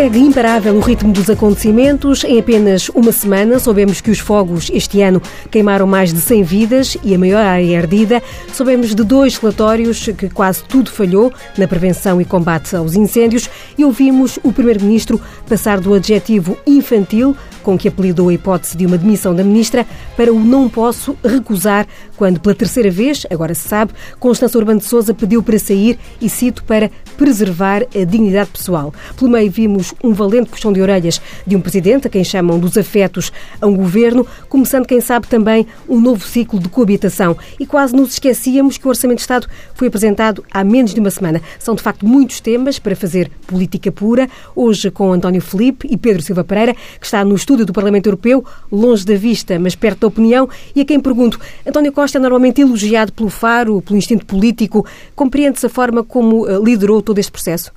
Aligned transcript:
Segue 0.00 0.18
imparável 0.18 0.74
o 0.76 0.80
ritmo 0.80 1.12
dos 1.12 1.28
acontecimentos. 1.28 2.24
Em 2.24 2.38
apenas 2.38 2.88
uma 2.88 3.12
semana, 3.12 3.58
soubemos 3.58 4.00
que 4.00 4.10
os 4.10 4.18
fogos 4.18 4.70
este 4.72 5.02
ano 5.02 5.20
queimaram 5.50 5.86
mais 5.86 6.10
de 6.10 6.22
100 6.22 6.42
vidas 6.42 6.96
e 7.04 7.14
a 7.14 7.18
maior 7.18 7.44
área 7.44 7.78
ardida. 7.78 8.22
Soubemos 8.50 8.94
de 8.94 9.04
dois 9.04 9.36
relatórios 9.36 10.08
que 10.16 10.30
quase 10.30 10.64
tudo 10.64 10.90
falhou 10.90 11.30
na 11.58 11.68
prevenção 11.68 12.18
e 12.18 12.24
combate 12.24 12.74
aos 12.74 12.94
incêndios 12.94 13.50
e 13.76 13.84
ouvimos 13.84 14.38
o 14.42 14.50
Primeiro-Ministro 14.50 15.20
passar 15.46 15.78
do 15.78 15.92
adjetivo 15.92 16.56
infantil, 16.66 17.36
com 17.62 17.78
que 17.78 17.88
apelidou 17.88 18.28
a 18.28 18.34
hipótese 18.34 18.76
de 18.76 18.86
uma 18.86 18.98
demissão 18.98 19.34
da 19.34 19.44
Ministra, 19.44 19.86
para 20.16 20.32
o 20.32 20.38
não 20.38 20.68
posso 20.68 21.16
recusar, 21.24 21.86
quando 22.16 22.40
pela 22.40 22.54
terceira 22.54 22.90
vez, 22.90 23.26
agora 23.30 23.54
se 23.54 23.68
sabe, 23.68 23.92
Constância 24.18 24.58
Urbano 24.58 24.80
de 24.80 24.86
Sousa 24.86 25.14
pediu 25.14 25.42
para 25.42 25.58
sair 25.58 25.98
e 26.20 26.28
cito 26.28 26.64
para 26.64 26.90
preservar 27.16 27.82
a 27.94 28.04
dignidade 28.04 28.50
pessoal. 28.50 28.92
Pelo 29.16 29.30
meio 29.30 29.50
vimos 29.50 29.94
um 30.02 30.12
valente 30.12 30.50
puxão 30.50 30.72
de 30.72 30.80
orelhas 30.80 31.20
de 31.46 31.56
um 31.56 31.60
presidente, 31.60 32.06
a 32.06 32.10
quem 32.10 32.24
chamam 32.24 32.58
dos 32.58 32.76
afetos 32.76 33.32
a 33.60 33.66
um 33.66 33.74
governo, 33.74 34.26
começando, 34.48 34.86
quem 34.86 35.00
sabe, 35.00 35.26
também 35.26 35.66
um 35.88 36.00
novo 36.00 36.24
ciclo 36.26 36.58
de 36.58 36.68
coabitação. 36.68 37.36
E 37.58 37.66
quase 37.66 37.94
nos 37.94 38.14
esquecíamos 38.14 38.78
que 38.78 38.86
o 38.86 38.88
Orçamento 38.88 39.18
de 39.18 39.22
Estado 39.22 39.46
foi 39.74 39.88
apresentado 39.88 40.44
há 40.50 40.64
menos 40.64 40.94
de 40.94 41.00
uma 41.00 41.10
semana. 41.10 41.40
São, 41.58 41.74
de 41.74 41.82
facto, 41.82 42.06
muitos 42.06 42.40
temas 42.40 42.78
para 42.78 42.96
fazer 42.96 43.30
política 43.46 43.90
pura. 43.90 44.28
Hoje 44.54 44.90
com 44.90 45.12
António 45.12 45.40
Felipe 45.40 45.88
e 45.90 45.96
Pedro 45.96 46.22
Silva 46.22 46.44
Pereira, 46.44 46.74
que 46.74 47.06
está 47.06 47.24
no 47.24 47.34
estúdio 47.50 47.66
do 47.66 47.72
Parlamento 47.72 48.06
Europeu, 48.06 48.44
longe 48.70 49.04
da 49.04 49.16
vista, 49.16 49.58
mas 49.58 49.74
perto 49.74 50.00
da 50.00 50.06
opinião, 50.06 50.48
e 50.74 50.80
a 50.80 50.84
quem 50.84 51.00
pergunto, 51.00 51.40
António 51.66 51.92
Costa 51.92 52.18
é 52.18 52.20
normalmente 52.20 52.60
elogiado 52.60 53.12
pelo 53.12 53.28
Faro, 53.28 53.82
pelo 53.82 53.98
instinto 53.98 54.24
político. 54.24 54.86
Compreende-se 55.16 55.66
a 55.66 55.68
forma 55.68 56.04
como 56.04 56.48
eh, 56.48 56.58
liderou 56.62 57.02
todo 57.02 57.18
este 57.18 57.32
processo? 57.32 57.72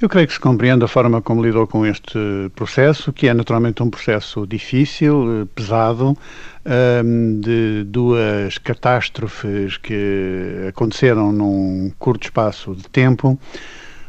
Eu 0.00 0.08
creio 0.08 0.26
que 0.26 0.32
se 0.32 0.40
compreende 0.40 0.84
a 0.84 0.88
forma 0.88 1.20
como 1.20 1.42
lidou 1.42 1.66
com 1.66 1.84
este 1.84 2.18
processo, 2.54 3.12
que 3.12 3.28
é 3.28 3.34
naturalmente 3.34 3.82
um 3.82 3.90
processo 3.90 4.46
difícil, 4.46 5.42
eh, 5.42 5.46
pesado, 5.54 6.16
ehm, 6.64 7.38
de 7.40 7.84
duas 7.84 8.56
catástrofes 8.56 9.76
que 9.76 10.66
aconteceram 10.68 11.30
num 11.30 11.92
curto 11.98 12.24
espaço 12.24 12.74
de 12.74 12.88
tempo. 12.88 13.38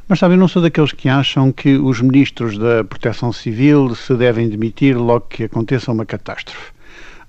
Mas 0.09 0.19
sabe, 0.19 0.35
eu 0.35 0.37
não 0.37 0.47
sou 0.47 0.61
daqueles 0.61 0.93
que 0.93 1.09
acham 1.09 1.51
que 1.51 1.75
os 1.77 1.99
ministros 1.99 2.57
da 2.57 2.81
Proteção 2.81 3.33
Civil 3.33 3.93
se 3.93 4.15
devem 4.15 4.47
demitir 4.47 4.97
logo 4.97 5.25
que 5.27 5.43
aconteça 5.43 5.91
uma 5.91 6.05
catástrofe. 6.05 6.71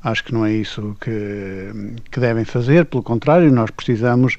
Acho 0.04 0.22
que 0.22 0.32
não 0.32 0.46
é 0.46 0.52
isso 0.52 0.96
que, 1.00 1.72
que 2.08 2.20
devem 2.20 2.44
fazer, 2.44 2.84
pelo 2.84 3.02
contrário, 3.02 3.50
nós 3.52 3.68
precisamos 3.72 4.36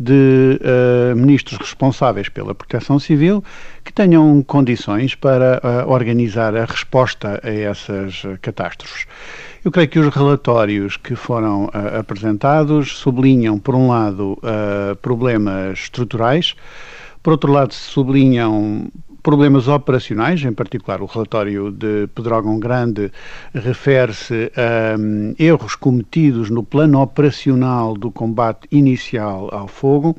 de 0.00 0.58
uh, 0.62 1.14
ministros 1.14 1.58
responsáveis 1.60 2.30
pela 2.30 2.54
proteção 2.54 2.98
civil 2.98 3.44
que 3.84 3.92
tenham 3.92 4.42
condições 4.42 5.14
para 5.14 5.60
uh, 5.62 5.90
organizar 5.90 6.56
a 6.56 6.64
resposta 6.64 7.38
a 7.44 7.50
essas 7.50 8.22
catástrofes. 8.40 9.06
Eu 9.62 9.70
creio 9.70 9.88
que 9.90 9.98
os 9.98 10.14
relatórios 10.14 10.96
que 10.96 11.14
foram 11.14 11.66
uh, 11.66 11.98
apresentados 12.00 12.96
sublinham, 12.96 13.58
por 13.58 13.74
um 13.74 13.88
lado, 13.88 14.38
problemas 15.02 15.78
estruturais, 15.78 16.56
por 17.22 17.32
outro 17.32 17.52
lado, 17.52 17.72
sublinham 17.72 18.90
problemas 19.22 19.68
operacionais, 19.68 20.42
em 20.42 20.52
particular 20.52 21.00
o 21.00 21.06
relatório 21.06 21.70
de 21.70 22.08
Pedrógão 22.08 22.58
Grande 22.58 23.12
refere-se 23.54 24.50
a 24.56 24.98
um, 24.98 25.34
erros 25.38 25.76
cometidos 25.76 26.50
no 26.50 26.64
plano 26.64 27.00
operacional 27.00 27.94
do 27.94 28.10
combate 28.10 28.66
inicial 28.72 29.48
ao 29.52 29.68
fogo 29.68 30.16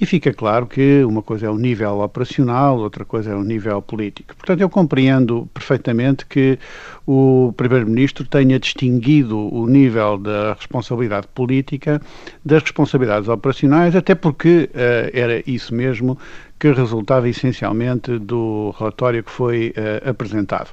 e 0.00 0.06
fica 0.06 0.32
claro 0.32 0.66
que 0.66 1.04
uma 1.04 1.22
coisa 1.22 1.46
é 1.46 1.50
o 1.50 1.58
nível 1.58 2.00
operacional, 2.00 2.78
outra 2.78 3.04
coisa 3.04 3.32
é 3.32 3.34
o 3.34 3.44
nível 3.44 3.82
político. 3.82 4.34
Portanto, 4.34 4.60
eu 4.62 4.70
compreendo 4.70 5.46
perfeitamente 5.52 6.24
que 6.24 6.58
o 7.06 7.52
Primeiro-Ministro 7.54 8.24
tenha 8.24 8.58
distinguido 8.58 9.38
o 9.54 9.66
nível 9.66 10.16
da 10.16 10.54
responsabilidade 10.54 11.26
política 11.34 12.00
das 12.42 12.62
responsabilidades 12.62 13.28
operacionais, 13.28 13.94
até 13.94 14.14
porque 14.14 14.70
uh, 14.72 15.10
era 15.12 15.42
isso 15.46 15.74
mesmo 15.74 16.16
que 16.58 16.72
resultava 16.72 17.28
essencialmente 17.28 18.18
do 18.18 18.74
relatório 18.78 19.22
que 19.22 19.30
foi 19.30 19.74
uh, 19.76 20.08
apresentado. 20.08 20.70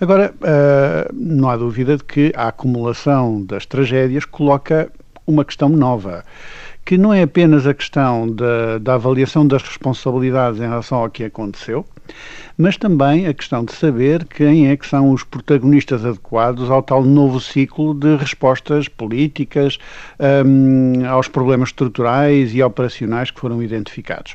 Agora, 0.00 0.32
uh, 0.36 1.14
não 1.14 1.50
há 1.50 1.56
dúvida 1.56 1.96
de 1.98 2.04
que 2.04 2.32
a 2.34 2.48
acumulação 2.48 3.44
das 3.44 3.66
tragédias 3.66 4.24
coloca 4.24 4.90
uma 5.26 5.44
questão 5.44 5.68
nova 5.68 6.24
que 6.84 6.98
não 6.98 7.12
é 7.12 7.22
apenas 7.22 7.66
a 7.66 7.74
questão 7.74 8.28
da, 8.28 8.78
da, 8.78 8.94
avaliação 8.94 9.46
das 9.46 9.62
responsabilidades 9.62 10.60
em 10.60 10.68
relação 10.68 10.98
ao 10.98 11.10
que 11.10 11.24
aconteceu, 11.24 11.84
mas 12.58 12.76
também 12.76 13.26
a 13.26 13.34
questão 13.34 13.64
de 13.64 13.72
saber 13.72 14.24
quem 14.24 14.68
é 14.68 14.76
que 14.76 14.86
são 14.86 15.12
os 15.12 15.22
protagonistas 15.22 16.04
adequados 16.04 16.70
ao 16.70 16.82
tal 16.82 17.04
novo 17.04 17.40
ciclo 17.40 17.94
de 17.94 18.16
respostas 18.16 18.88
políticas 18.88 19.78
um, 20.44 21.06
aos 21.08 21.28
problemas 21.28 21.68
estruturais 21.68 22.54
e 22.54 22.62
operacionais 22.62 23.30
que 23.30 23.40
foram 23.40 23.62
identificados. 23.62 24.34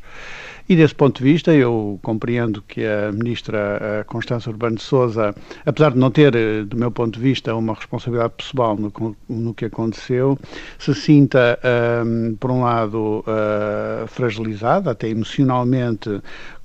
E 0.67 0.75
desse 0.75 0.95
ponto 0.95 1.19
de 1.19 1.31
vista, 1.31 1.53
eu 1.53 1.99
compreendo 2.01 2.59
que 2.63 2.83
a 2.83 3.11
ministra 3.11 4.03
Constância 4.07 4.49
Urbano 4.49 4.77
de 4.77 4.81
Souza, 4.81 5.35
apesar 5.63 5.91
de 5.91 5.99
não 5.99 6.09
ter, 6.09 6.35
eh, 6.35 6.63
do 6.63 6.75
meu 6.75 6.89
ponto 6.89 7.13
de 7.13 7.19
vista, 7.19 7.53
uma 7.53 7.75
responsabilidade 7.75 8.33
pessoal 8.35 8.75
no, 8.75 9.15
no 9.29 9.53
que 9.53 9.65
aconteceu, 9.65 10.39
se 10.79 10.95
sinta, 10.95 11.59
um, 12.03 12.35
por 12.39 12.49
um 12.49 12.63
lado, 12.63 13.23
uh, 13.27 14.07
fragilizada, 14.07 14.89
até 14.89 15.07
emocionalmente, 15.07 16.09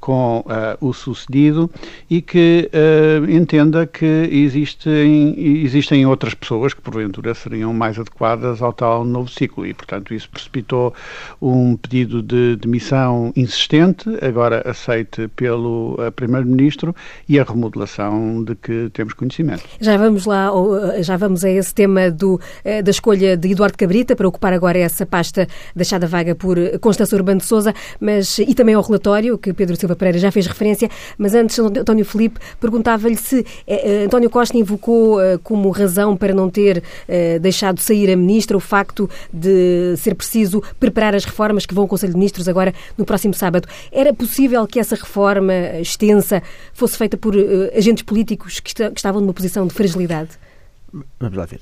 com 0.00 0.38
uh, 0.40 0.44
o 0.80 0.92
sucedido 0.92 1.70
e 2.08 2.22
que 2.22 2.70
uh, 2.72 3.30
entenda 3.30 3.86
que 3.86 4.28
existem, 4.32 5.34
existem 5.62 6.06
outras 6.06 6.32
pessoas 6.32 6.72
que 6.72 6.80
porventura 6.80 7.34
seriam 7.34 7.72
mais 7.74 7.98
adequadas 7.98 8.62
ao 8.62 8.72
tal 8.72 9.04
novo 9.04 9.28
ciclo 9.28 9.66
e, 9.66 9.74
portanto, 9.74 10.14
isso 10.14 10.28
precipitou 10.30 10.94
um 11.40 11.76
pedido 11.76 12.22
de 12.22 12.56
demissão 12.56 13.32
insistente, 13.36 14.08
agora 14.22 14.62
aceite 14.68 15.28
pelo 15.28 15.94
uh, 15.94 16.10
Primeiro-Ministro 16.12 16.96
e 17.28 17.38
a 17.38 17.44
remodelação 17.44 18.42
de 18.42 18.54
que 18.54 18.88
temos 18.94 19.12
conhecimento. 19.12 19.64
Já 19.80 19.98
vamos 19.98 20.24
lá, 20.24 20.50
já 21.02 21.16
vamos 21.16 21.44
a 21.44 21.50
esse 21.50 21.74
tema 21.74 22.10
do, 22.10 22.40
da 22.82 22.90
escolha 22.90 23.36
de 23.36 23.50
Eduardo 23.52 23.76
Cabrita 23.76 24.16
para 24.16 24.26
ocupar 24.26 24.52
agora 24.52 24.78
essa 24.78 25.04
pasta 25.04 25.46
deixada 25.76 26.06
vaga 26.06 26.34
por 26.34 26.56
Constância 26.80 27.16
Urbano 27.16 27.40
de 27.40 27.46
Sousa, 27.46 27.74
mas 28.00 28.38
e 28.38 28.54
também 28.54 28.74
ao 28.74 28.82
relatório 28.82 29.36
que 29.36 29.52
Pedro 29.52 29.76
Silva 29.76 29.89
Silva 29.90 29.96
Pereira 29.96 30.18
já 30.18 30.30
fez 30.30 30.46
referência, 30.46 30.88
mas 31.18 31.34
antes 31.34 31.58
António 31.58 32.04
Felipe 32.04 32.38
perguntava-lhe 32.60 33.16
se 33.16 33.44
eh, 33.66 34.02
eh, 34.02 34.04
António 34.04 34.30
Costa 34.30 34.56
invocou 34.56 35.20
eh, 35.20 35.38
como 35.42 35.70
razão 35.70 36.16
para 36.16 36.32
não 36.32 36.48
ter 36.48 36.82
eh, 37.08 37.38
deixado 37.38 37.80
sair 37.80 38.10
a 38.10 38.16
ministra 38.16 38.56
o 38.56 38.60
facto 38.60 39.08
de 39.32 39.94
ser 39.96 40.14
preciso 40.14 40.62
preparar 40.78 41.14
as 41.14 41.24
reformas 41.24 41.66
que 41.66 41.74
vão 41.74 41.82
ao 41.82 41.88
Conselho 41.88 42.12
de 42.12 42.18
Ministros 42.18 42.48
agora 42.48 42.72
no 42.96 43.04
próximo 43.04 43.34
sábado. 43.34 43.68
Era 43.90 44.14
possível 44.14 44.66
que 44.66 44.78
essa 44.78 44.94
reforma 44.94 45.52
extensa 45.80 46.42
fosse 46.72 46.96
feita 46.96 47.16
por 47.16 47.36
eh, 47.36 47.72
agentes 47.76 48.02
políticos 48.02 48.60
que, 48.60 48.74
que 48.74 48.92
estavam 48.96 49.20
numa 49.20 49.34
posição 49.34 49.66
de 49.66 49.74
fragilidade? 49.74 50.30
Vamos 51.18 51.36
lá 51.36 51.46
ver. 51.46 51.60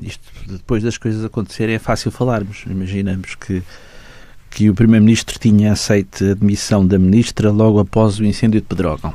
Isto, 0.00 0.22
depois 0.46 0.82
das 0.82 0.96
coisas 0.96 1.24
acontecerem, 1.24 1.74
é 1.74 1.78
fácil 1.78 2.10
falarmos. 2.10 2.64
Imaginamos 2.66 3.34
que 3.34 3.62
que 4.50 4.68
o 4.70 4.74
Primeiro-Ministro 4.74 5.38
tinha 5.38 5.72
aceito 5.72 6.24
a 6.24 6.34
demissão 6.34 6.86
da 6.86 6.98
Ministra 6.98 7.50
logo 7.50 7.78
após 7.78 8.18
o 8.18 8.24
incêndio 8.24 8.60
de 8.60 8.66
Pedrógão. 8.66 9.14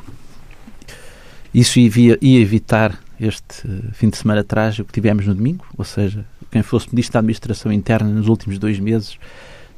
Isso 1.54 1.80
ia, 1.80 2.18
ia 2.22 2.40
evitar 2.40 3.00
este 3.20 3.68
fim 3.94 4.10
de 4.10 4.18
semana 4.18 4.44
trágico 4.44 4.88
que 4.88 4.94
tivemos 4.94 5.26
no 5.28 5.36
domingo, 5.36 5.66
ou 5.78 5.86
seja, 5.86 6.26
quem 6.52 6.62
fosse 6.62 6.90
Ministro 6.92 7.14
da 7.14 7.20
Administração 7.20 7.72
Interna 7.72 8.10
nos 8.10 8.28
últimos 8.28 8.58
dois 8.58 8.80
meses 8.80 9.18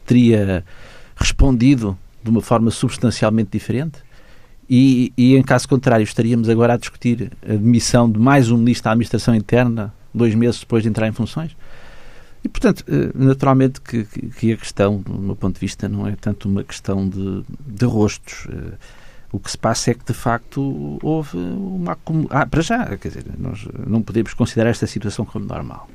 teria 0.06 0.63
respondido 1.15 1.97
de 2.24 2.30
uma 2.30 2.41
forma 2.41 2.71
substancialmente 2.71 3.50
diferente. 3.51 4.00
E, 4.69 5.13
e, 5.15 5.35
em 5.35 5.44
caso 5.44 5.68
contrário, 5.68 6.03
estaríamos 6.03 6.50
agora 6.50 6.74
a 6.74 6.77
discutir 6.77 7.31
a 7.44 7.53
demissão 7.53 8.09
de 8.12 8.19
mais 8.19 8.50
um 8.50 8.57
Ministro 8.57 8.85
da 8.85 8.91
Administração 8.91 9.35
Interna 9.35 9.94
dois 10.13 10.33
meses 10.33 10.59
depois 10.59 10.81
de 10.83 10.89
entrar 10.89 11.07
em 11.07 11.12
funções? 11.12 11.56
E, 12.45 12.47
portanto, 12.47 12.86
eh, 12.88 13.09
naturalmente 13.15 13.81
que, 13.81 14.03
que, 14.03 14.53
a 14.53 14.57
questão, 14.57 15.01
do 15.01 15.18
meu 15.18 15.36
ponto 15.36 15.56
de 15.56 15.59
vista, 15.59 15.89
não 15.89 16.06
é 16.07 16.15
tanto 16.15 16.47
uma 16.47 16.63
questão 16.63 17.09
de, 17.09 17.44
de 17.65 17.86
rostos. 17.86 18.45
Eh, 18.51 18.77
o 19.31 19.39
que 19.39 19.50
se 19.50 19.57
passa 19.57 19.89
é 19.89 19.94
que, 19.95 20.06
de 20.06 20.13
facto, 20.13 21.00
houve 21.01 21.36
uma. 21.38 21.97
Ah, 22.30 22.45
para 22.45 22.62
já, 22.62 22.86
quer 22.97 23.07
dizer, 23.07 23.25
nós 23.39 23.68
não 23.88 24.00
podemos 24.03 24.36
considerar 24.36 24.69
esta 24.69 24.86
situação 24.86 25.25
como 25.25 25.44
normal. 25.44 25.89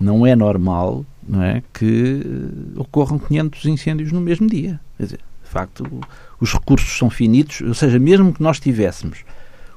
Não 0.00 0.26
é 0.26 0.34
normal 0.34 1.06
não 1.26 1.40
é, 1.40 1.62
que 1.72 2.20
eh, 2.26 2.80
ocorram 2.80 3.16
500 3.16 3.64
incêndios 3.66 4.10
no 4.10 4.20
mesmo 4.20 4.48
dia. 4.48 4.80
Quer 4.96 5.04
dizer, 5.04 5.20
de 5.44 5.50
facto, 5.50 6.00
os 6.40 6.52
recursos 6.52 6.98
são 6.98 7.08
finitos, 7.08 7.60
ou 7.60 7.74
seja, 7.74 7.96
mesmo 8.00 8.34
que 8.34 8.42
nós 8.42 8.58
tivéssemos 8.58 9.24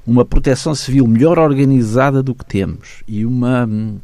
uma 0.04 0.24
proteção 0.24 0.74
civil 0.74 1.06
melhor 1.06 1.38
organizada 1.38 2.20
do 2.20 2.34
que 2.34 2.44
temos 2.44 3.04
e 3.06 3.24
uma 3.24 3.64
hum, 3.64 4.00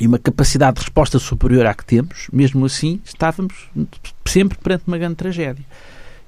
e 0.00 0.06
uma 0.06 0.18
capacidade 0.18 0.76
de 0.76 0.82
resposta 0.82 1.18
superior 1.18 1.66
à 1.66 1.74
que 1.74 1.84
temos, 1.84 2.28
mesmo 2.32 2.64
assim 2.66 3.00
estávamos 3.04 3.70
sempre 4.26 4.58
perante 4.58 4.84
uma 4.86 4.98
grande 4.98 5.16
tragédia. 5.16 5.64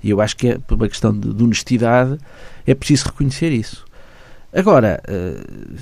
E 0.02 0.10
eu 0.10 0.20
acho 0.20 0.36
que 0.36 0.48
é, 0.48 0.58
por 0.58 0.76
uma 0.76 0.88
questão 0.88 1.18
de, 1.18 1.32
de 1.32 1.42
honestidade, 1.42 2.18
é 2.66 2.74
preciso 2.74 3.06
reconhecer 3.06 3.50
isso. 3.50 3.84
Agora, 4.52 5.02
uh, 5.08 5.76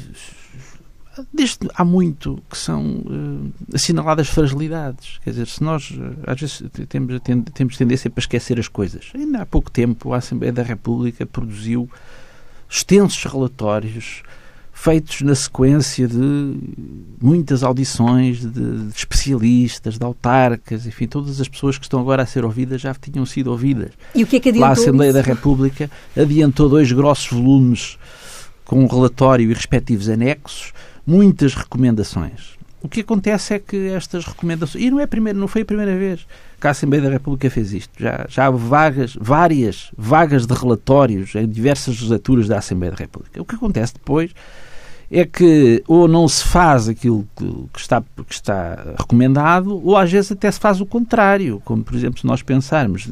desde 1.33 1.59
há 1.75 1.85
muito 1.85 2.43
que 2.51 2.57
são 2.57 2.83
uh, 2.83 3.53
assinaladas 3.75 4.29
fragilidades. 4.29 5.19
Quer 5.23 5.31
dizer, 5.31 5.47
se 5.47 5.63
nós 5.63 5.91
uh, 5.91 6.17
às 6.27 6.41
vezes 6.41 6.63
temos, 6.89 7.21
temos 7.53 7.77
tendência 7.77 8.11
para 8.11 8.21
esquecer 8.21 8.59
as 8.59 8.69
coisas. 8.69 9.13
Ainda 9.15 9.43
há 9.43 9.47
pouco 9.47 9.71
tempo 9.71 10.13
a 10.13 10.19
Assembleia 10.19 10.53
da 10.53 10.63
República 10.63 11.27
produziu 11.27 11.89
extensos 12.69 13.25
relatórios 13.25 14.23
feitos 14.77 15.23
na 15.23 15.35
sequência 15.37 16.07
de 16.09 16.59
muitas 17.23 17.63
audições 17.63 18.41
de, 18.41 18.49
de, 18.49 18.95
especialistas, 18.95 19.97
de 19.97 20.05
autarcas, 20.05 20.85
enfim, 20.85 21.07
todas 21.07 21.41
as 21.41 21.49
pessoas 21.49 21.79
que 21.79 21.85
estão 21.85 22.01
agora 22.01 22.25
a 22.25 22.27
ser 22.27 22.45
ouvidas 22.45 22.81
já 22.81 22.93
tinham 22.93 23.25
sido 23.25 23.53
ouvidas. 23.53 23.93
E 24.15 24.25
o 24.25 24.27
que 24.27 24.37
é 24.37 24.41
que 24.41 24.49
adiantou 24.49 24.67
Lá 24.67 24.71
a 24.71 24.73
Assembleia 24.73 25.11
isso? 25.11 25.19
da 25.19 25.25
República 25.25 25.91
adiantou 26.17 26.69
dois 26.69 26.91
grossos 26.91 27.31
volumes 27.31 27.97
com 28.65 28.83
um 28.83 28.87
relatório 28.87 29.49
e 29.49 29.55
respectivos 29.55 30.09
anexos, 30.09 30.73
muitas 31.07 31.55
recomendações. 31.55 32.54
O 32.85 32.89
que 32.89 33.01
acontece 33.01 33.55
é 33.55 33.59
que 33.59 33.89
estas 33.89 34.27
recomendações, 34.27 34.85
e 34.85 34.91
não 34.91 35.01
é 35.01 35.07
primeiro, 35.07 35.39
não 35.39 35.49
foi 35.49 35.63
a 35.63 35.65
primeira 35.65 35.97
vez 35.97 36.27
que 36.61 36.67
a 36.67 36.71
Assembleia 36.71 37.03
da 37.03 37.09
República 37.09 37.49
fez 37.49 37.73
isto. 37.73 37.91
Já, 37.99 38.27
já 38.29 38.45
há 38.45 38.51
vagas, 38.51 39.17
várias 39.19 39.91
vagas 39.97 40.47
de 40.47 40.53
relatórios 40.53 41.35
em 41.35 41.49
diversas 41.49 41.95
legislaturas 41.95 42.47
da 42.47 42.59
Assembleia 42.59 42.91
da 42.93 42.99
República. 42.99 43.41
O 43.41 43.45
que 43.47 43.55
acontece 43.55 43.95
depois 43.95 44.33
é 45.17 45.25
que 45.25 45.81
ou 45.87 46.09
não 46.09 46.27
se 46.27 46.43
faz 46.43 46.89
aquilo 46.89 47.25
que 47.37 47.79
está, 47.79 48.01
que 48.01 48.35
está 48.35 48.95
recomendado, 48.99 49.81
ou 49.87 49.97
às 49.97 50.11
vezes 50.11 50.33
até 50.33 50.51
se 50.51 50.59
faz 50.59 50.81
o 50.81 50.87
contrário, 50.87 51.63
como 51.65 51.85
por 51.85 51.95
exemplo 51.95 52.19
se 52.19 52.27
nós 52.27 52.43
pensarmos 52.43 53.09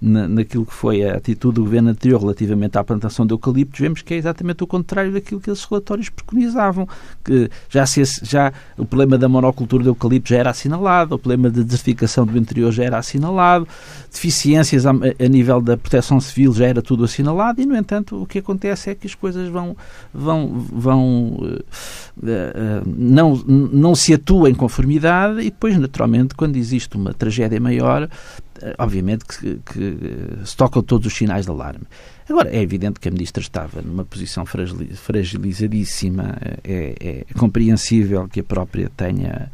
na, 0.00 0.26
naquilo 0.26 0.64
que 0.64 0.72
foi 0.72 1.04
a 1.04 1.16
atitude 1.16 1.56
do 1.56 1.64
governo 1.64 1.90
anterior 1.90 2.18
relativamente 2.22 2.78
à 2.78 2.82
plantação 2.82 3.26
de 3.26 3.34
eucaliptos, 3.34 3.78
vemos 3.78 4.00
que 4.00 4.14
é 4.14 4.16
exatamente 4.16 4.64
o 4.64 4.66
contrário 4.66 5.12
daquilo 5.12 5.38
que 5.38 5.50
esses 5.50 5.62
relatórios 5.64 6.08
preconizavam, 6.08 6.88
que 7.22 7.50
já, 7.68 7.84
se, 7.84 8.02
já 8.22 8.50
o 8.78 8.86
problema 8.86 9.18
da 9.18 9.28
monocultura 9.28 9.82
de 9.82 9.90
eucaliptos 9.90 10.30
já 10.30 10.38
era 10.38 10.48
assinalado, 10.48 11.16
o 11.16 11.18
problema 11.18 11.50
da 11.50 11.62
desertificação 11.62 12.24
do 12.24 12.38
interior 12.38 12.72
já 12.72 12.84
era 12.84 12.96
assinalado, 12.96 13.68
deficiências 14.10 14.86
a, 14.86 14.90
a 14.90 15.28
nível 15.28 15.60
da 15.60 15.76
proteção 15.76 16.18
civil 16.18 16.54
já 16.54 16.66
era 16.66 16.80
tudo 16.80 17.04
assinalado 17.04 17.60
e, 17.60 17.66
no 17.66 17.76
entanto, 17.76 18.22
o 18.22 18.26
que 18.26 18.38
acontece 18.38 18.88
é 18.88 18.94
que 18.94 19.06
as 19.06 19.14
coisas 19.14 19.50
vão, 19.50 19.76
vão, 20.14 20.48
vão 20.72 21.25
não, 22.86 23.36
não 23.36 23.94
se 23.94 24.14
atua 24.14 24.50
em 24.50 24.54
conformidade 24.54 25.40
e 25.40 25.44
depois, 25.44 25.76
naturalmente, 25.78 26.34
quando 26.34 26.56
existe 26.56 26.96
uma 26.96 27.12
tragédia 27.12 27.60
maior, 27.60 28.08
obviamente 28.78 29.24
que, 29.26 29.60
que 29.64 29.98
se 30.44 30.56
tocam 30.56 30.82
todos 30.82 31.06
os 31.06 31.14
sinais 31.14 31.44
de 31.44 31.50
alarme. 31.50 31.84
Agora, 32.28 32.50
é 32.50 32.60
evidente 32.60 32.98
que 32.98 33.08
a 33.08 33.10
Ministra 33.10 33.40
estava 33.40 33.80
numa 33.82 34.04
posição 34.04 34.44
fragilizadíssima, 34.46 36.36
é, 36.64 37.24
é 37.28 37.34
compreensível 37.34 38.26
que 38.28 38.40
a 38.40 38.44
própria 38.44 38.90
tenha 38.96 39.50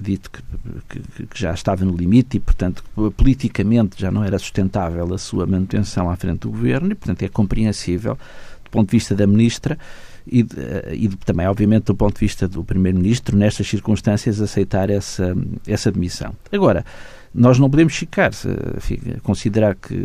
dito 0.00 0.30
que, 0.30 0.42
que, 0.88 1.26
que, 1.26 1.40
já 1.40 1.52
estava 1.52 1.84
no 1.84 1.94
limite 1.94 2.36
e, 2.36 2.40
portanto, 2.40 2.82
politicamente 3.16 4.00
já 4.00 4.10
não 4.10 4.24
era 4.24 4.38
sustentável 4.38 5.12
a 5.12 5.18
sua 5.18 5.46
manutenção 5.46 6.10
à 6.10 6.16
frente 6.16 6.40
do 6.40 6.50
governo 6.50 6.92
e, 6.92 6.94
portanto, 6.94 7.22
é 7.22 7.28
compreensível, 7.28 8.18
do 8.64 8.70
ponto 8.70 8.90
de 8.90 8.96
vista 8.96 9.14
da 9.14 9.26
Ministra, 9.26 9.78
e, 10.30 10.46
e, 10.92 11.08
também, 11.24 11.46
obviamente, 11.46 11.84
do 11.84 11.94
ponto 11.94 12.14
de 12.14 12.20
vista 12.20 12.46
do 12.46 12.62
Primeiro-Ministro, 12.64 13.36
nestas 13.36 13.68
circunstâncias, 13.68 14.40
aceitar 14.40 14.90
essa, 14.90 15.36
essa 15.66 15.90
demissão. 15.90 16.34
Agora, 16.52 16.84
nós 17.34 17.58
não 17.58 17.70
podemos 17.70 17.94
ficar, 17.94 18.30
enfim, 18.76 18.98
considerar 19.22 19.74
que, 19.74 20.04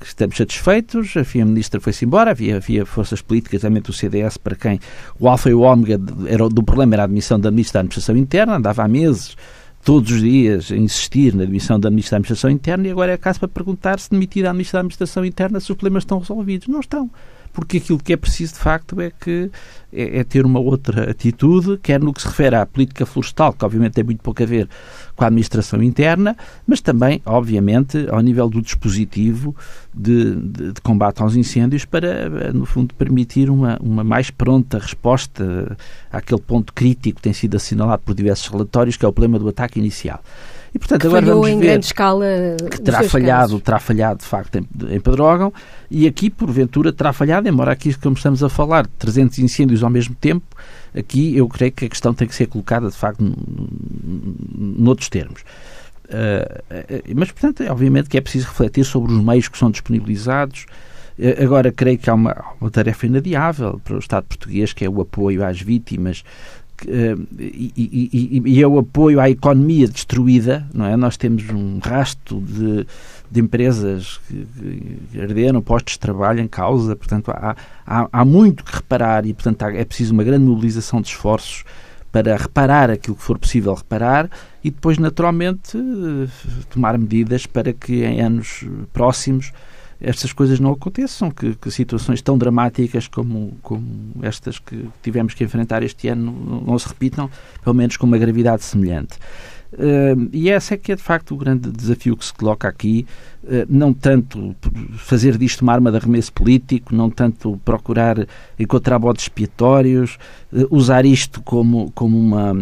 que, 0.00 0.06
estamos 0.06 0.36
satisfeitos, 0.36 1.14
enfim, 1.16 1.42
a 1.42 1.46
Ministra 1.46 1.80
foi-se 1.80 2.04
embora, 2.04 2.30
havia, 2.30 2.56
havia 2.56 2.86
forças 2.86 3.20
políticas, 3.22 3.62
também 3.62 3.82
do 3.82 3.92
CDS, 3.92 4.36
para 4.36 4.56
quem 4.56 4.80
o 5.18 5.28
alfa 5.28 5.50
e 5.50 5.54
o 5.54 5.60
ômega 5.60 6.00
era, 6.26 6.48
do 6.48 6.62
problema 6.62 6.94
era 6.94 7.02
a 7.02 7.04
admissão 7.04 7.38
da 7.38 7.50
Ministra 7.50 7.78
da 7.78 7.80
Administração 7.80 8.16
Interna, 8.16 8.56
andava 8.56 8.82
há 8.84 8.88
meses 8.88 9.36
todos 9.84 10.10
os 10.10 10.20
dias 10.20 10.70
a 10.70 10.76
insistir 10.76 11.34
na 11.34 11.44
admissão 11.44 11.78
da 11.78 11.88
Ministra 11.88 12.16
da 12.16 12.18
Administração 12.18 12.50
Interna 12.50 12.88
e 12.88 12.90
agora 12.90 13.12
é 13.12 13.16
caso 13.16 13.40
para 13.40 13.48
perguntar 13.48 13.98
se 13.98 14.10
demitida 14.10 14.50
a 14.50 14.52
Ministra 14.52 14.78
da 14.78 14.80
Administração 14.80 15.24
Interna 15.24 15.60
se 15.60 15.70
os 15.70 15.76
problemas 15.76 16.02
estão 16.02 16.18
resolvidos. 16.18 16.68
Não 16.68 16.80
estão 16.80 17.10
porque 17.58 17.78
aquilo 17.78 17.98
que 17.98 18.12
é 18.12 18.16
preciso 18.16 18.54
de 18.54 18.60
facto 18.60 19.00
é 19.00 19.10
que 19.10 19.50
é, 19.92 20.20
é, 20.20 20.24
ter 20.24 20.46
uma 20.46 20.60
outra 20.60 21.10
atitude, 21.10 21.76
quer 21.82 21.98
no 21.98 22.12
que 22.12 22.22
se 22.22 22.28
refere 22.28 22.54
à 22.54 22.64
política 22.64 23.04
florestal, 23.04 23.52
que 23.52 23.64
obviamente 23.64 23.94
tem 23.94 24.04
muito 24.04 24.22
pouco 24.22 24.40
a 24.40 24.46
ver 24.46 24.68
com 25.16 25.24
a 25.24 25.26
administração 25.26 25.82
interna, 25.82 26.36
mas 26.64 26.80
também, 26.80 27.20
obviamente, 27.26 28.06
ao 28.10 28.20
nível 28.20 28.48
do 28.48 28.62
dispositivo 28.62 29.56
de, 29.92 30.36
de, 30.36 30.72
de 30.74 30.80
combate 30.82 31.20
aos 31.20 31.34
incêndios 31.34 31.84
para, 31.84 32.52
no 32.52 32.64
fundo, 32.64 32.94
permitir 32.94 33.50
uma, 33.50 33.76
uma 33.82 34.04
mais 34.04 34.30
pronta 34.30 34.78
resposta 34.78 35.76
àquele 36.12 36.40
ponto 36.40 36.72
crítico 36.72 37.16
que 37.16 37.22
tem 37.22 37.32
sido 37.32 37.56
assinalado 37.56 38.02
por 38.04 38.14
diversos 38.14 38.46
relatórios, 38.46 38.96
que 38.96 39.04
é 39.04 39.08
o 39.08 39.12
problema 39.12 39.36
do 39.36 39.48
ataque 39.48 39.80
inicial. 39.80 40.22
E, 40.78 40.86
portanto, 40.86 41.00
que 41.00 41.06
agora 41.08 41.26
vamos 41.26 41.48
em 41.48 41.58
ver 41.58 41.66
grande 41.66 41.86
escala 41.86 42.24
que 42.70 42.80
terá 42.80 43.02
falhado, 43.02 43.48
casos. 43.48 43.62
terá 43.62 43.78
falhado 43.80 44.20
de 44.20 44.24
facto 44.24 44.54
em, 44.56 44.68
em 44.90 45.00
Pedrógão 45.00 45.52
e 45.90 46.06
aqui, 46.06 46.30
porventura, 46.30 46.92
terá 46.92 47.12
falhado, 47.12 47.48
embora 47.48 47.72
aqui, 47.72 47.92
como 47.94 48.14
estamos 48.14 48.44
a 48.44 48.48
falar, 48.48 48.86
300 48.86 49.40
incêndios 49.40 49.82
ao 49.82 49.90
mesmo 49.90 50.14
tempo, 50.14 50.46
aqui 50.96 51.36
eu 51.36 51.48
creio 51.48 51.72
que 51.72 51.86
a 51.86 51.88
questão 51.88 52.14
tem 52.14 52.28
que 52.28 52.34
ser 52.34 52.46
colocada, 52.46 52.88
de 52.88 52.96
facto, 52.96 53.24
noutros 54.56 55.08
termos. 55.08 55.40
Uh, 56.04 57.12
mas, 57.16 57.32
portanto, 57.32 57.64
obviamente 57.68 58.08
que 58.08 58.16
é 58.16 58.20
preciso 58.20 58.46
refletir 58.46 58.84
sobre 58.84 59.12
os 59.12 59.20
meios 59.20 59.48
que 59.48 59.58
são 59.58 59.72
disponibilizados. 59.72 60.64
Uh, 61.18 61.42
agora, 61.42 61.72
creio 61.72 61.98
que 61.98 62.08
há 62.08 62.14
uma, 62.14 62.36
uma 62.60 62.70
tarefa 62.70 63.04
inadiável 63.04 63.80
para 63.82 63.96
o 63.96 63.98
Estado 63.98 64.24
português, 64.26 64.72
que 64.72 64.84
é 64.84 64.88
o 64.88 65.00
apoio 65.00 65.44
às 65.44 65.60
vítimas 65.60 66.22
Uh, 66.86 67.26
e, 67.38 67.72
e, 67.76 68.42
e, 68.44 68.62
é 68.62 68.66
o 68.66 68.78
apoio 68.78 69.20
à 69.20 69.28
economia 69.28 69.88
destruída, 69.88 70.66
não 70.72 70.86
é? 70.86 70.96
Nós 70.96 71.16
temos 71.16 71.48
um 71.50 71.78
rasto 71.78 72.40
de, 72.40 72.86
de 73.30 73.40
empresas 73.40 74.20
que, 74.28 74.46
que 75.10 75.20
arderam, 75.20 75.60
postos 75.60 75.94
de 75.94 75.98
trabalho 75.98 76.40
em 76.40 76.46
causa, 76.46 76.94
portanto 76.94 77.30
há, 77.30 77.56
há, 77.86 78.08
há 78.12 78.24
muito 78.24 78.62
que 78.62 78.76
reparar 78.76 79.26
e, 79.26 79.34
portanto, 79.34 79.62
há, 79.64 79.72
é 79.74 79.84
preciso 79.84 80.12
uma 80.12 80.22
grande 80.22 80.44
mobilização 80.44 81.00
de 81.00 81.08
esforços 81.08 81.64
para 82.12 82.36
reparar 82.36 82.90
aquilo 82.90 83.16
que 83.16 83.22
for 83.22 83.38
possível 83.38 83.74
reparar 83.74 84.30
e 84.62 84.70
depois, 84.70 84.98
naturalmente, 84.98 85.78
tomar 86.70 86.96
medidas 86.96 87.44
para 87.44 87.72
que 87.72 88.04
em 88.04 88.20
anos 88.20 88.64
próximos 88.92 89.52
estas 90.00 90.32
coisas 90.32 90.60
não 90.60 90.72
aconteçam, 90.72 91.30
que, 91.30 91.54
que, 91.54 91.70
situações 91.70 92.22
tão 92.22 92.38
dramáticas 92.38 93.08
como, 93.08 93.56
como 93.62 94.12
estas 94.22 94.58
que 94.58 94.88
tivemos 95.02 95.34
que 95.34 95.44
enfrentar 95.44 95.82
este 95.82 96.08
ano 96.08 96.32
não, 96.32 96.60
não 96.60 96.78
se 96.78 96.88
repitam, 96.88 97.30
pelo 97.62 97.74
menos 97.74 97.96
com 97.96 98.06
uma 98.06 98.18
gravidade 98.18 98.62
semelhante. 98.64 99.18
Uh, 99.72 100.30
e 100.32 100.48
esse 100.48 100.72
é 100.72 100.76
que 100.78 100.92
é 100.92 100.96
de 100.96 101.02
facto 101.02 101.34
o 101.34 101.36
grande 101.36 101.70
desafio 101.70 102.16
que 102.16 102.24
se 102.24 102.32
coloca 102.32 102.66
aqui, 102.66 103.06
uh, 103.44 103.66
não 103.68 103.92
tanto 103.92 104.56
fazer 104.96 105.36
disto 105.36 105.60
uma 105.60 105.74
arma 105.74 105.90
de 105.90 105.98
arremesso 105.98 106.32
político, 106.32 106.94
não 106.94 107.10
tanto 107.10 107.60
procurar 107.66 108.26
encontrar 108.58 108.98
bodes 108.98 109.24
expiatórios, 109.24 110.16
uh, 110.50 110.66
usar 110.70 111.04
isto 111.04 111.42
como, 111.42 111.92
como 111.92 112.18
uma 112.18 112.54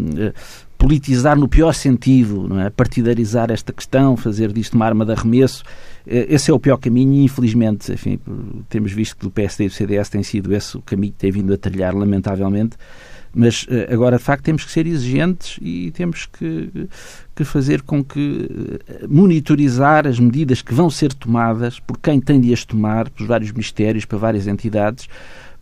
politizar 0.77 1.39
no 1.39 1.49
pior 1.49 1.73
sentido, 1.73 2.49
não 2.49 2.61
é? 2.61 2.71
partidarizar 2.71 3.51
esta 3.51 3.73
questão, 3.73 4.17
fazer 4.17 4.53
disto 4.53 4.75
uma 4.75 4.85
arma 4.85 5.05
de 5.05 5.13
arremesso. 5.13 5.63
Eh, 6.07 6.27
esse 6.31 6.51
é 6.51 6.55
o 6.55 6.61
pior 6.61 6.77
caminho 6.77 7.15
e, 7.15 7.25
infelizmente, 7.25 7.93
enfim, 7.93 8.19
temos 8.69 8.93
visto 8.93 9.17
que 9.17 9.27
o 9.27 9.31
PSD 9.31 9.65
e 9.65 9.67
o 9.67 9.71
CDS 9.71 10.09
tem 10.09 10.23
sido 10.23 10.55
esse 10.55 10.77
o 10.77 10.83
caminho 10.83 11.13
que 11.13 11.19
tem 11.19 11.33
vindo 11.33 11.53
a 11.53 11.57
trilhar, 11.57 11.95
lamentavelmente. 11.95 12.77
Mas 13.35 13.67
eh, 13.69 13.93
agora, 13.93 14.17
de 14.17 14.23
facto, 14.23 14.45
temos 14.45 14.65
que 14.65 14.71
ser 14.71 14.87
exigentes 14.87 15.59
e 15.61 15.91
temos 15.91 16.25
que, 16.25 16.89
que 17.35 17.45
fazer 17.45 17.83
com 17.83 18.03
que 18.03 18.49
eh, 18.89 19.07
monitorizar 19.09 20.07
as 20.07 20.19
medidas 20.19 20.63
que 20.63 20.73
vão 20.73 20.89
ser 20.89 21.13
tomadas 21.13 21.79
por 21.79 21.99
quem 21.99 22.19
tem 22.19 22.41
de 22.41 22.53
as 22.53 22.65
tomar, 22.65 23.11
pelos 23.11 23.29
vários 23.29 23.53
ministérios, 23.53 24.07
para 24.07 24.17
várias 24.17 24.47
entidades, 24.47 25.07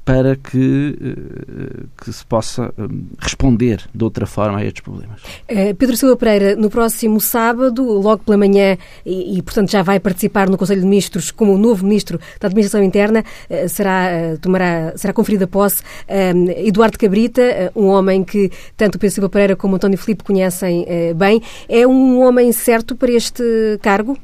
para 0.05 0.37
que, 0.37 0.99
eh, 1.01 1.85
que 1.97 2.13
se 2.13 2.25
possa 2.27 2.73
hum, 2.79 3.07
responder 3.19 3.81
de 3.95 4.05
outra 4.05 4.27
forma 4.27 4.59
a 4.59 4.65
estes 4.65 4.83
problemas. 4.83 5.23
Eh, 5.49 5.73
Pedro 5.73 5.97
Silva 5.97 6.17
Pereira, 6.17 6.55
no 6.55 6.69
próximo 6.69 7.19
sábado, 7.21 7.83
logo 7.83 8.23
pela 8.23 8.37
manhã, 8.37 8.77
e, 9.05 9.39
e, 9.39 9.43
portanto 9.43 9.71
já 9.71 9.83
vai 9.83 9.99
participar 9.99 10.51
no 10.51 10.59
Conselho 10.59 10.83
de 10.83 10.87
Ministros 10.87 11.31
como 11.31 11.57
novo 11.57 11.85
Ministro 11.85 12.21
da 12.39 12.49
Administração 12.49 12.85
Interna, 12.85 13.25
eh, 13.49 13.67
será, 13.67 14.37
tomará, 14.43 14.93
será 14.97 15.13
conferida 15.13 15.47
posse 15.47 15.83
um, 16.09 16.51
Eduardo 16.51 16.99
Cabrita, 16.99 17.73
um 17.75 17.87
homem 17.87 18.23
que 18.23 18.51
tanto 18.77 18.99
Pedro 18.99 19.15
Silva 19.15 19.29
Pereira 19.31 19.57
como 19.57 19.77
António 19.77 19.97
Filipe 19.97 20.23
conhecem 20.23 20.87
bem. 21.17 21.41
É 21.69 21.87
um 21.87 22.21
homem 22.21 22.53
certo 22.53 22.95
para 22.95 23.11
este 23.11 23.43
cargo? 23.81 24.19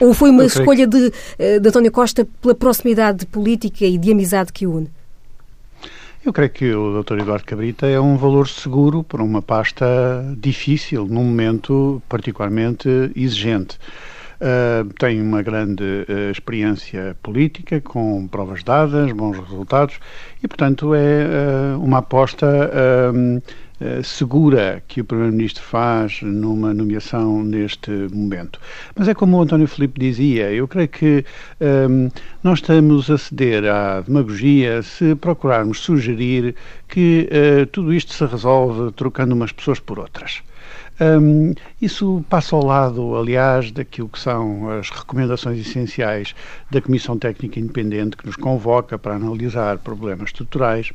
Ou 0.00 0.12
foi 0.12 0.30
uma 0.30 0.44
escolha 0.44 0.86
de, 0.86 1.12
eh, 1.38 1.58
de 1.58 1.68
António 1.68 1.90
Costa 1.90 2.26
pela 2.40 2.54
proximidade 2.54 3.24
política 3.26 3.84
e 3.84 3.96
de 3.96 4.12
amizade 4.12 4.52
que 4.52 4.66
o 4.66 4.76
une? 4.76 4.90
Eu 6.24 6.32
creio 6.32 6.50
que 6.50 6.74
o 6.74 7.02
Dr. 7.02 7.20
Eduardo 7.20 7.44
Cabrita 7.44 7.86
é 7.86 8.00
um 8.00 8.16
valor 8.16 8.48
seguro 8.48 9.04
para 9.04 9.22
uma 9.22 9.40
pasta 9.40 9.86
difícil, 10.36 11.06
num 11.06 11.24
momento 11.24 12.02
particularmente 12.08 12.88
exigente. 13.14 13.78
uh, 14.40 14.92
tem 14.94 15.20
uma 15.20 15.42
grande 15.42 15.84
uh, 15.84 16.30
experiência 16.30 17.16
política, 17.22 17.80
com 17.80 18.26
provas 18.28 18.62
dadas, 18.62 19.12
bons 19.12 19.38
resultados, 19.38 19.98
e, 20.42 20.48
portanto, 20.48 20.94
é 20.94 21.76
uh, 21.76 21.82
uma 21.82 21.98
aposta 21.98 22.46
segura 24.02 24.82
que 24.88 25.00
o 25.00 25.04
Primeiro-Ministro 25.04 25.62
faz 25.62 26.22
numa 26.22 26.72
nomeação 26.72 27.44
neste 27.44 27.90
momento. 28.12 28.58
Mas 28.94 29.06
é 29.06 29.14
como 29.14 29.36
o 29.36 29.42
António 29.42 29.68
Filipe 29.68 30.00
dizia, 30.00 30.50
eu 30.50 30.66
creio 30.66 30.88
que 30.88 31.24
um, 31.60 32.08
nós 32.42 32.60
estamos 32.60 33.10
a 33.10 33.18
ceder 33.18 33.64
à 33.66 34.00
demagogia 34.00 34.82
se 34.82 35.14
procurarmos 35.14 35.80
sugerir 35.80 36.54
que 36.88 37.28
uh, 37.30 37.66
tudo 37.66 37.92
isto 37.92 38.14
se 38.14 38.24
resolve 38.24 38.92
trocando 38.92 39.34
umas 39.34 39.52
pessoas 39.52 39.78
por 39.78 39.98
outras. 39.98 40.42
Um, 40.98 41.52
isso 41.80 42.24
passa 42.28 42.56
ao 42.56 42.64
lado, 42.64 43.16
aliás, 43.16 43.70
daquilo 43.70 44.08
que 44.08 44.18
são 44.18 44.70
as 44.70 44.88
recomendações 44.88 45.58
essenciais 45.58 46.34
da 46.70 46.80
Comissão 46.80 47.18
Técnica 47.18 47.60
Independente 47.60 48.16
que 48.16 48.24
nos 48.26 48.36
convoca 48.36 48.98
para 48.98 49.16
analisar 49.16 49.78
problemas 49.78 50.30
estruturais 50.30 50.92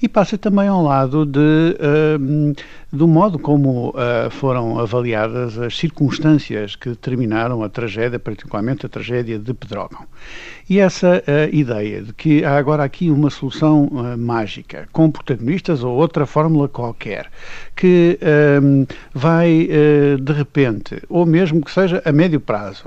e 0.00 0.08
passa 0.08 0.38
também 0.38 0.68
ao 0.68 0.82
lado 0.82 1.26
de, 1.26 1.76
um, 2.18 2.54
do 2.92 3.08
modo 3.08 3.38
como 3.38 3.88
uh, 3.88 4.30
foram 4.30 4.78
avaliadas 4.78 5.58
as 5.58 5.74
circunstâncias 5.78 6.76
que 6.76 6.90
determinaram 6.90 7.62
a 7.62 7.68
tragédia, 7.68 8.18
particularmente 8.18 8.84
a 8.84 8.88
tragédia 8.88 9.38
de 9.38 9.54
Pedrógão. 9.54 10.04
E 10.68 10.78
essa 10.78 11.22
uh, 11.26 11.54
ideia 11.54 12.02
de 12.02 12.12
que 12.12 12.44
há 12.44 12.58
agora 12.58 12.84
aqui 12.84 13.10
uma 13.10 13.30
solução 13.30 13.84
uh, 13.86 14.18
mágica, 14.18 14.86
com 14.92 15.10
protagonistas 15.10 15.82
ou 15.82 15.96
outra 15.96 16.26
fórmula 16.26 16.68
qualquer, 16.68 17.30
que 17.74 18.18
um, 18.62 18.86
vai, 19.14 19.68
de 20.20 20.32
repente, 20.32 21.02
ou 21.08 21.24
mesmo 21.24 21.62
que 21.64 21.70
seja 21.70 22.02
a 22.04 22.12
médio 22.12 22.38
prazo, 22.38 22.84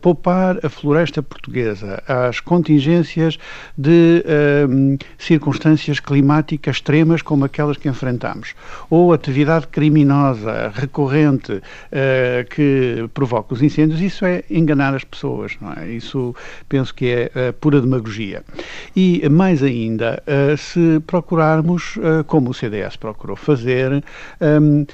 poupar 0.00 0.58
a 0.64 0.68
floresta 0.68 1.22
portuguesa 1.22 2.02
às 2.08 2.40
contingências 2.40 3.38
de 3.76 4.24
um, 4.68 4.96
circunstâncias 5.18 6.00
climáticas 6.00 6.76
extremas 6.76 7.22
como 7.22 7.44
aquelas 7.44 7.76
que 7.76 7.88
enfrentamos, 7.88 8.54
ou 8.88 9.12
atividade 9.18 9.66
criminosa 9.68 10.72
recorrente 10.74 11.60
que 12.50 13.08
provoca 13.12 13.54
os 13.54 13.62
incêndios, 13.62 14.00
isso 14.00 14.24
é 14.24 14.42
enganar 14.50 14.94
as 14.94 15.04
pessoas, 15.04 15.56
não 15.60 15.72
é? 15.72 15.88
Isso 15.88 16.34
penso 16.68 16.94
que 16.94 17.30
é 17.34 17.52
pura 17.52 17.80
demagogia. 17.80 18.42
E 18.96 19.28
mais 19.28 19.62
ainda, 19.62 20.22
se 20.56 21.00
procurarmos, 21.06 21.98
como 22.26 22.50
o 22.50 22.54
CDS 22.54 22.96
procurou 22.96 23.36
fazer, 23.36 24.02
um, 24.40 24.86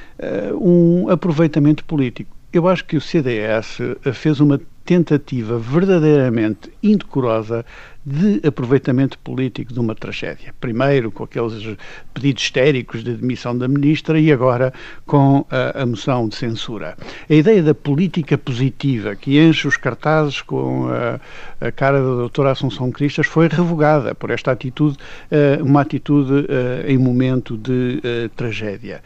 um 0.61 1.09
aproveitamento 1.09 1.85
político. 1.85 2.35
Eu 2.53 2.69
acho 2.69 2.85
que 2.85 2.97
o 2.97 3.01
CDS 3.01 3.79
fez 4.13 4.41
uma 4.41 4.61
tentativa 4.85 5.59
verdadeiramente 5.59 6.71
indecorosa 6.83 7.65
de 8.05 8.47
aproveitamento 8.47 9.19
político 9.19 9.73
de 9.73 9.81
uma 9.81 9.95
tragédia. 9.95 10.55
Primeiro 10.61 11.11
com 11.11 11.25
aqueles 11.25 11.77
pedidos 12.13 12.43
histéricos 12.43 13.03
de 13.03 13.15
demissão 13.15 13.57
da 13.57 13.67
ministra 13.67 14.21
e 14.21 14.31
agora 14.31 14.73
com 15.07 15.47
a, 15.51 15.83
a 15.83 15.87
moção 15.87 16.29
de 16.29 16.37
censura. 16.37 16.97
A 17.29 17.35
ideia 17.35 17.63
da 17.63 17.75
política 17.75 18.37
positiva 18.37 19.17
que 19.17 19.39
enche 19.39 19.67
os 19.67 19.77
cartazes 19.77 20.43
com 20.43 20.89
a, 20.89 21.67
a 21.67 21.73
cara 21.73 21.99
da 21.99 22.15
doutora 22.15 22.51
Assunção 22.51 22.91
Cristas 22.91 23.27
foi 23.27 23.49
revogada 23.49 24.15
por 24.15 24.31
esta 24.31 24.53
atitude, 24.53 24.99
uh, 25.31 25.65
uma 25.65 25.81
atitude 25.81 26.33
uh, 26.33 26.47
em 26.87 26.99
momento 26.99 27.57
de 27.57 28.01
uh, 28.01 28.29
tragédia, 28.31 29.03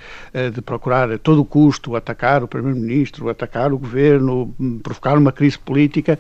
de 0.55 0.61
procurar 0.61 1.11
a 1.11 1.19
todo 1.19 1.45
custo 1.45 1.95
atacar 1.97 2.43
o 2.43 2.49
primeiro-ministro, 2.49 3.29
atacar 3.29 3.73
o 3.73 3.79
governo, 3.79 4.55
provocar 4.83 5.17
uma 5.17 5.33
crise 5.33 5.59
política, 5.59 6.19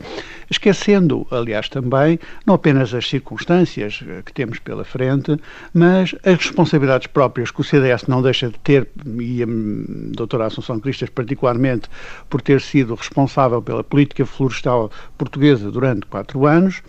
esquecendo, 0.50 1.26
aliás, 1.30 1.68
também, 1.68 2.18
não 2.46 2.54
apenas 2.54 2.67
apenas 2.68 2.92
as 2.92 3.08
circunstâncias 3.08 4.04
eh, 4.06 4.20
que 4.22 4.30
temos 4.30 4.58
pela 4.58 4.84
frente, 4.84 5.38
mas 5.72 6.14
as 6.22 6.36
responsabilidades 6.36 7.06
próprias 7.06 7.50
que 7.50 7.62
o 7.62 7.64
CDS 7.64 8.06
não 8.06 8.20
deixa 8.20 8.48
de 8.48 8.58
ter, 8.58 8.86
e 9.18 9.42
a 9.42 9.46
doutora 10.14 10.44
Assunção 10.44 10.78
Cristas 10.78 11.08
particularmente, 11.08 11.88
por 12.28 12.42
ter 12.42 12.60
sido 12.60 12.94
responsável 12.94 13.62
pela 13.62 13.82
política 13.82 14.26
florestal 14.26 14.90
portuguesa 15.16 15.70
durante 15.70 16.04
quatro 16.04 16.44
anos, 16.44 16.82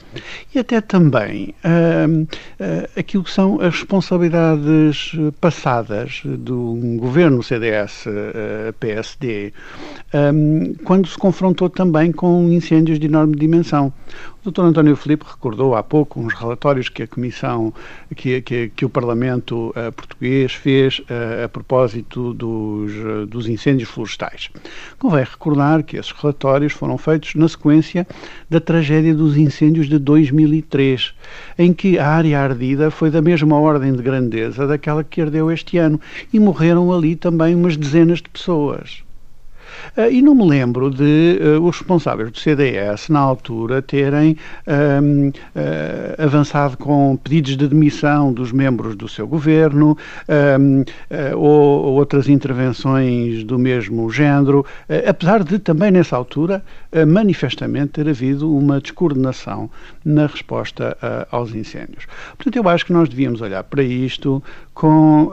e 0.53 0.59
até 0.59 0.81
também 0.81 1.55
uh, 1.63 2.23
uh, 2.23 2.99
aquilo 2.99 3.23
que 3.23 3.31
são 3.31 3.61
as 3.61 3.75
responsabilidades 3.75 5.13
passadas 5.39 6.23
do 6.25 6.77
governo 6.99 7.41
CDS-PSD, 7.41 9.53
um, 10.13 10.73
quando 10.83 11.07
se 11.07 11.17
confrontou 11.17 11.69
também 11.69 12.11
com 12.11 12.51
incêndios 12.51 12.99
de 12.99 13.05
enorme 13.05 13.37
dimensão. 13.37 13.93
O 14.45 14.51
Dr. 14.51 14.61
António 14.61 14.95
Filipe 14.95 15.25
recordou 15.29 15.75
há 15.75 15.83
pouco 15.83 16.17
uns 16.17 16.33
relatórios 16.33 16.87
que 16.87 17.03
a 17.03 17.07
Comissão, 17.07 17.73
que, 18.15 18.41
que, 18.41 18.69
que 18.69 18.85
o 18.85 18.89
Parlamento 18.89 19.71
uh, 19.71 19.91
português 19.91 20.53
fez 20.53 20.99
uh, 20.99 21.43
a 21.43 21.49
propósito 21.49 22.33
dos, 22.33 22.93
uh, 22.93 23.25
dos 23.25 23.49
incêndios 23.49 23.89
florestais. 23.89 24.49
Convém 24.97 25.25
recordar 25.25 25.83
que 25.83 25.97
esses 25.97 26.13
relatórios 26.13 26.71
foram 26.71 26.97
feitos 26.97 27.35
na 27.35 27.49
sequência 27.49 28.07
da 28.49 28.61
tragédia 28.61 29.13
dos 29.13 29.35
incêndios 29.35 29.89
de 29.89 29.99
2003, 29.99 31.13
em 31.57 31.73
que 31.73 31.99
a 31.99 32.07
área 32.07 32.39
ardida 32.39 32.89
foi 32.89 33.11
da 33.11 33.21
mesma 33.21 33.59
ordem 33.59 33.91
de 33.91 34.01
grandeza 34.01 34.65
daquela 34.65 35.03
que 35.03 35.21
ardeu 35.21 35.51
este 35.51 35.77
ano 35.77 35.99
e 36.31 36.39
morreram 36.39 36.93
ali 36.93 37.17
também 37.17 37.53
umas 37.53 37.75
dezenas 37.75 38.19
de 38.19 38.29
pessoas. 38.29 39.03
Uh, 39.97 40.11
e 40.11 40.21
não 40.21 40.35
me 40.35 40.47
lembro 40.47 40.89
de 40.89 41.39
uh, 41.41 41.63
os 41.63 41.77
responsáveis 41.77 42.31
do 42.31 42.39
CDS, 42.39 43.09
na 43.09 43.19
altura, 43.19 43.81
terem 43.81 44.37
uh, 44.67 46.23
avançado 46.23 46.77
com 46.77 47.17
pedidos 47.17 47.57
de 47.57 47.67
demissão 47.67 48.31
dos 48.31 48.51
membros 48.51 48.95
do 48.95 49.07
seu 49.07 49.27
governo 49.27 49.97
ou, 51.35 51.39
ou, 51.39 51.93
outras 51.95 52.27
intervenções 52.27 53.43
do 53.43 53.57
mesmo 53.57 54.09
género, 54.09 54.65
apesar 55.07 55.43
de 55.43 55.59
também, 55.59 55.91
nessa 55.91 56.15
altura, 56.15 56.63
manifestamente 57.07 57.93
ter 57.93 58.07
havido 58.07 58.55
uma 58.55 58.79
descoordenação 58.79 59.69
na 60.03 60.27
resposta 60.27 60.97
aos 61.31 61.53
incêndios. 61.53 62.05
Portanto, 62.37 62.55
eu 62.55 62.69
acho 62.69 62.85
que 62.85 62.93
nós 62.93 63.09
devíamos 63.09 63.41
olhar 63.41 63.63
para 63.63 63.83
isto 63.83 64.43
com 64.73 65.31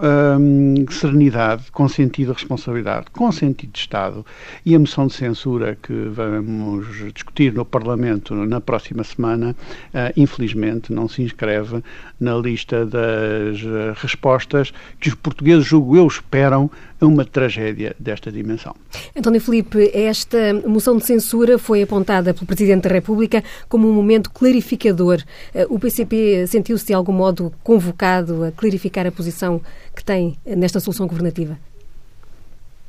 serenidade, 0.90 1.70
com 1.70 1.88
sentido 1.88 2.28
de 2.28 2.32
responsabilidade, 2.34 3.06
com 3.12 3.30
sentido 3.30 3.72
de 3.72 3.78
Estado 3.78 4.24
e 4.64 4.74
a 4.74 4.78
moção 4.78 5.06
de 5.06 5.14
censura 5.14 5.76
que 5.80 5.92
vamos 5.92 6.86
discutir 7.12 7.52
no 7.52 7.64
Parlamento 7.64 8.34
na 8.34 8.60
próxima 8.60 9.04
semana, 9.04 9.54
uh, 9.94 10.12
infelizmente, 10.16 10.92
não 10.92 11.08
se 11.08 11.22
inscreve 11.22 11.82
na 12.18 12.34
lista 12.36 12.84
das 12.84 13.62
uh, 13.62 13.92
respostas 13.96 14.72
que 15.00 15.08
os 15.08 15.14
portugueses, 15.14 15.64
julgo 15.66 15.96
eu, 15.96 16.06
esperam 16.06 16.70
a 17.00 17.06
uma 17.06 17.24
tragédia 17.24 17.94
desta 17.98 18.32
dimensão. 18.32 18.74
António 19.16 19.40
Filipe, 19.40 19.90
esta 19.92 20.54
moção 20.66 20.96
de 20.96 21.04
censura 21.04 21.58
foi 21.58 21.82
apontada 21.82 22.32
pelo 22.32 22.46
Presidente 22.46 22.84
da 22.84 22.94
República 22.94 23.44
como 23.68 23.88
um 23.88 23.92
momento 23.92 24.30
clarificador. 24.30 25.22
Uh, 25.54 25.74
o 25.74 25.78
PCP 25.78 26.46
sentiu-se 26.46 26.86
de 26.86 26.94
algum 26.94 27.12
modo 27.12 27.52
convocado 27.62 28.44
a 28.44 28.52
clarificar 28.52 29.06
a 29.06 29.12
posição 29.12 29.60
que 29.94 30.04
tem 30.04 30.36
nesta 30.44 30.80
solução 30.80 31.06
governativa? 31.06 31.58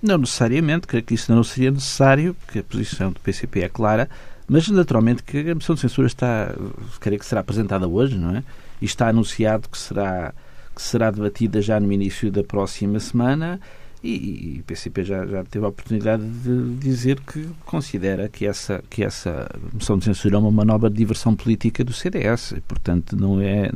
Não 0.01 0.18
necessariamente, 0.18 0.86
creio 0.86 1.04
que 1.04 1.16
isso 1.16 1.34
não 1.34 1.44
seria 1.44 1.72
necessário, 1.72 2.36
porque 2.36 2.60
a 2.60 2.63
posição 2.63 3.12
do 3.12 3.20
PCP 3.20 3.62
é 3.62 3.70
clara, 3.70 4.10
mas 4.48 4.68
naturalmente 4.70 5.24
que 5.24 5.50
a 5.50 5.56
moção 5.56 5.75
de 5.75 5.82
censura 5.82 6.08
está, 6.08 6.54
creio 7.00 7.20
que 7.20 7.25
será 7.25 7.42
apresentada 7.42 7.88
hoje, 7.88 8.18
não 8.18 8.36
é? 8.36 8.44
E 8.82 8.86
está 8.86 9.10
anunciado 9.10 9.68
que 9.68 9.77
será, 9.77 10.34
que 10.75 10.82
será 10.82 11.10
debatida 11.10 11.62
já 11.62 11.80
no 11.80 11.92
início 11.92 12.32
da 12.32 12.44
próxima 12.44 13.00
semana 13.00 13.60
e, 14.04 14.56
e 14.56 14.60
o 14.60 14.63
PCP 14.63 15.04
já, 15.04 15.25
já 15.25 15.44
teve 15.44 15.66
a 15.66 15.70
oportunidade 15.70 16.24
de 16.24 16.75
dizer 16.75 17.20
que 17.20 17.50
considera 17.66 18.30
que 18.30 18.46
essa, 18.46 18.84
que 18.89 19.04
essa 19.04 19.50
moção 19.74 19.98
de 19.98 20.06
censura 20.06 20.36
é 20.36 20.39
uma 20.39 20.51
manobra 20.51 20.89
de 20.89 20.96
diversão 20.96 21.36
política 21.36 21.84
do 21.84 21.92
CDS. 21.92 22.51
E, 22.51 22.62
portanto, 22.62 23.16
não 23.16 23.42
é 23.42 23.72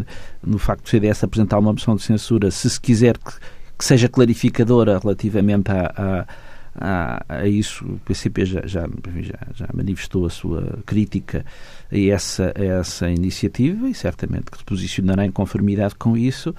no 0.46 0.60
facto 0.60 0.84
do 0.84 0.90
CDS 0.90 1.24
apresentar 1.24 1.60
uma 1.60 1.74
moção 1.74 1.96
de 1.96 2.04
censura, 2.04 2.51
se 2.51 2.70
se 2.70 2.80
quiser 2.80 3.18
que 3.18 3.34
que 3.82 3.86
seja 3.86 4.08
clarificadora 4.08 5.00
relativamente 5.00 5.72
a, 5.72 5.92
a, 5.98 7.26
a, 7.28 7.40
a 7.40 7.48
isso. 7.48 7.84
O 7.84 8.00
PCP 8.06 8.46
já, 8.46 8.62
já, 8.68 8.88
já, 9.56 9.68
manifestou 9.74 10.28
a 10.28 10.30
sua 10.30 10.78
crítica 10.86 11.44
a 11.92 11.98
essa, 11.98 12.54
a 12.56 12.64
essa 12.64 13.10
iniciativa 13.10 13.90
e 13.90 13.96
certamente 13.96 14.52
que 14.52 14.60
se 14.60 14.64
posicionará 14.64 15.26
em 15.26 15.32
conformidade 15.32 15.96
com 15.96 16.16
isso. 16.16 16.54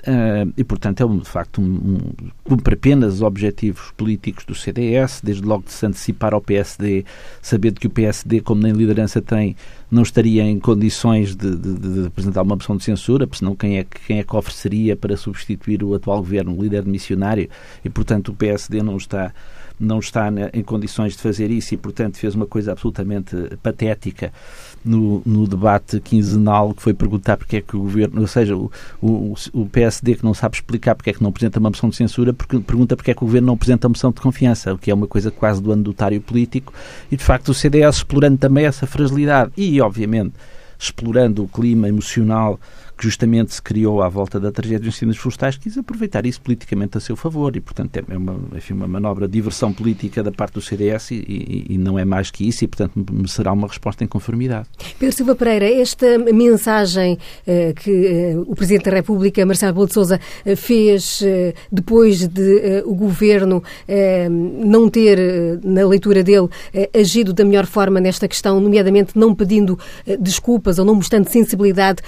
Uh, 0.00 0.50
e, 0.56 0.64
portanto, 0.64 1.02
é 1.02 1.18
de 1.18 1.28
facto 1.28 1.60
um, 1.60 1.64
um, 1.64 1.98
cumpre 2.42 2.74
apenas 2.74 3.14
os 3.14 3.22
objetivos 3.22 3.92
políticos 3.96 4.46
do 4.46 4.54
CDS, 4.54 5.20
desde 5.22 5.42
logo 5.42 5.64
de 5.64 5.72
se 5.72 5.84
antecipar 5.84 6.32
ao 6.32 6.40
PSD, 6.40 7.04
sabendo 7.42 7.78
que 7.78 7.86
o 7.86 7.90
PSD, 7.90 8.40
como 8.40 8.62
nem 8.62 8.72
liderança 8.72 9.20
tem, 9.20 9.54
não 9.90 10.02
estaria 10.02 10.42
em 10.42 10.58
condições 10.58 11.36
de, 11.36 11.54
de, 11.54 11.74
de, 11.78 12.06
apresentar 12.06 12.42
uma 12.42 12.56
moção 12.56 12.78
de 12.78 12.84
censura, 12.84 13.26
porque 13.26 13.40
senão 13.40 13.54
quem 13.54 13.78
é, 13.78 13.84
quem 13.84 14.18
é 14.18 14.24
que 14.24 14.34
ofereceria 14.34 14.96
para 14.96 15.16
substituir 15.18 15.84
o 15.84 15.94
atual 15.94 16.18
governo, 16.18 16.56
o 16.56 16.62
líder 16.62 16.86
missionário, 16.86 17.50
e 17.84 17.90
portanto 17.90 18.28
o 18.28 18.34
PSD 18.34 18.82
não 18.82 18.96
está 18.96 19.34
não 19.80 19.98
está 19.98 20.28
em 20.52 20.62
condições 20.62 21.16
de 21.16 21.22
fazer 21.22 21.50
isso 21.50 21.74
e, 21.74 21.76
portanto, 21.76 22.18
fez 22.18 22.34
uma 22.34 22.46
coisa 22.46 22.72
absolutamente 22.72 23.34
patética 23.62 24.32
no, 24.84 25.22
no 25.24 25.46
debate 25.46 26.00
quinzenal 26.00 26.74
que 26.74 26.82
foi 26.82 26.92
perguntar 26.92 27.36
porque 27.36 27.56
é 27.56 27.60
que 27.60 27.76
o 27.76 27.80
governo, 27.80 28.20
ou 28.20 28.26
seja, 28.26 28.54
o, 28.54 28.70
o, 29.00 29.34
o 29.54 29.66
PSD 29.66 30.16
que 30.16 30.24
não 30.24 30.34
sabe 30.34 30.56
explicar 30.56 30.94
porque 30.94 31.10
é 31.10 31.12
que 31.12 31.22
não 31.22 31.30
apresenta 31.30 31.58
uma 31.58 31.70
moção 31.70 31.88
de 31.88 31.96
censura, 31.96 32.32
porque, 32.32 32.58
pergunta 32.60 32.96
porque 32.96 33.10
é 33.10 33.14
que 33.14 33.22
o 33.22 33.26
governo 33.26 33.46
não 33.46 33.54
apresenta 33.54 33.86
uma 33.86 33.92
moção 33.92 34.12
de 34.12 34.20
confiança, 34.20 34.74
o 34.74 34.78
que 34.78 34.90
é 34.90 34.94
uma 34.94 35.06
coisa 35.06 35.30
quase 35.30 35.62
do 35.62 35.72
anedotário 35.72 36.20
político, 36.20 36.72
e 37.10 37.16
de 37.16 37.24
facto 37.24 37.48
o 37.48 37.54
CDS 37.54 37.96
explorando 37.96 38.38
também 38.38 38.66
essa 38.66 38.86
fragilidade 38.86 39.52
e, 39.56 39.80
obviamente, 39.80 40.34
explorando 40.78 41.44
o 41.44 41.48
clima 41.48 41.88
emocional 41.88 42.58
que 43.00 43.06
justamente 43.06 43.54
se 43.54 43.62
criou 43.62 44.02
à 44.02 44.10
volta 44.10 44.38
da 44.38 44.52
tragédia 44.52 44.80
dos 44.80 44.94
incêndios 44.94 45.16
florestais, 45.16 45.56
quis 45.56 45.78
aproveitar 45.78 46.26
isso 46.26 46.38
politicamente 46.42 46.98
a 46.98 47.00
seu 47.00 47.16
favor 47.16 47.56
e, 47.56 47.60
portanto, 47.60 47.96
é 47.96 48.16
uma, 48.16 48.38
enfim, 48.54 48.74
uma 48.74 48.86
manobra 48.86 49.26
de 49.26 49.32
diversão 49.32 49.72
política 49.72 50.22
da 50.22 50.30
parte 50.30 50.52
do 50.52 50.60
CDS 50.60 51.12
e, 51.12 51.14
e, 51.14 51.66
e 51.70 51.78
não 51.78 51.98
é 51.98 52.04
mais 52.04 52.30
que 52.30 52.46
isso 52.46 52.62
e, 52.62 52.68
portanto, 52.68 52.92
será 53.26 53.52
uma 53.52 53.66
resposta 53.66 54.04
em 54.04 54.06
conformidade. 54.06 54.68
Pedro 54.98 55.16
Silva 55.16 55.34
Pereira, 55.34 55.64
esta 55.64 56.18
mensagem 56.18 57.16
eh, 57.46 57.72
que 57.72 57.90
eh, 57.90 58.34
o 58.46 58.54
Presidente 58.54 58.90
da 58.90 58.96
República, 58.96 59.46
Marcelo 59.46 59.72
Rebelo 59.72 59.86
de 59.86 59.94
Sousa, 59.94 60.20
eh, 60.44 60.54
fez 60.54 61.22
eh, 61.22 61.54
depois 61.72 62.28
de 62.28 62.58
eh, 62.58 62.82
o 62.84 62.94
Governo 62.94 63.62
eh, 63.88 64.28
não 64.28 64.90
ter, 64.90 65.18
na 65.64 65.86
leitura 65.86 66.22
dele, 66.22 66.48
agido 66.94 67.32
da 67.32 67.46
melhor 67.46 67.64
forma 67.64 67.98
nesta 67.98 68.28
questão, 68.28 68.60
nomeadamente 68.60 69.18
não 69.18 69.34
pedindo 69.34 69.78
desculpas 70.20 70.78
ou 70.78 70.84
não 70.84 70.94
mostrando 70.94 71.28
sensibilidade, 71.28 72.02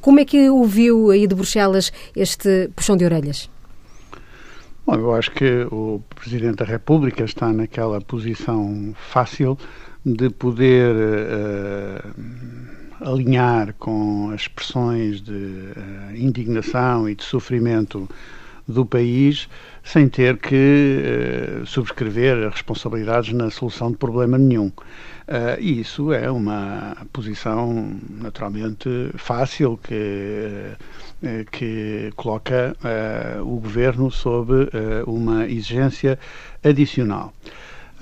como 0.00 0.20
é 0.20 0.21
é 0.22 0.24
que 0.24 0.48
ouviu 0.48 1.10
aí 1.10 1.26
de 1.26 1.34
Bruxelas 1.34 1.92
este 2.16 2.70
puxão 2.74 2.96
de 2.96 3.04
orelhas? 3.04 3.50
Bom, 4.86 4.94
eu 4.94 5.14
acho 5.14 5.30
que 5.30 5.66
o 5.70 6.00
Presidente 6.14 6.56
da 6.56 6.64
República 6.64 7.24
está 7.24 7.52
naquela 7.52 8.00
posição 8.00 8.94
fácil 9.10 9.58
de 10.04 10.30
poder 10.30 10.94
uh, 10.94 12.14
alinhar 13.00 13.74
com 13.78 14.30
as 14.30 14.42
expressões 14.42 15.20
de 15.20 15.32
uh, 15.32 16.16
indignação 16.16 17.08
e 17.08 17.14
de 17.14 17.22
sofrimento 17.22 18.08
do 18.66 18.86
país 18.86 19.48
sem 19.84 20.08
ter 20.08 20.36
que 20.36 21.62
uh, 21.62 21.66
subscrever 21.66 22.48
responsabilidades 22.48 23.32
na 23.32 23.50
solução 23.50 23.90
de 23.90 23.96
problema 23.96 24.38
nenhum. 24.38 24.68
Uh, 24.68 25.58
e 25.58 25.80
isso 25.80 26.12
é 26.12 26.30
uma 26.30 26.96
posição 27.12 27.98
naturalmente 28.08 28.88
fácil 29.16 29.78
que, 29.82 30.72
uh, 31.22 31.50
que 31.50 32.12
coloca 32.16 32.76
o 33.42 33.60
governo 33.60 34.10
sob 34.10 34.52
uma 35.06 35.46
exigência 35.46 36.18
adicional. 36.62 37.32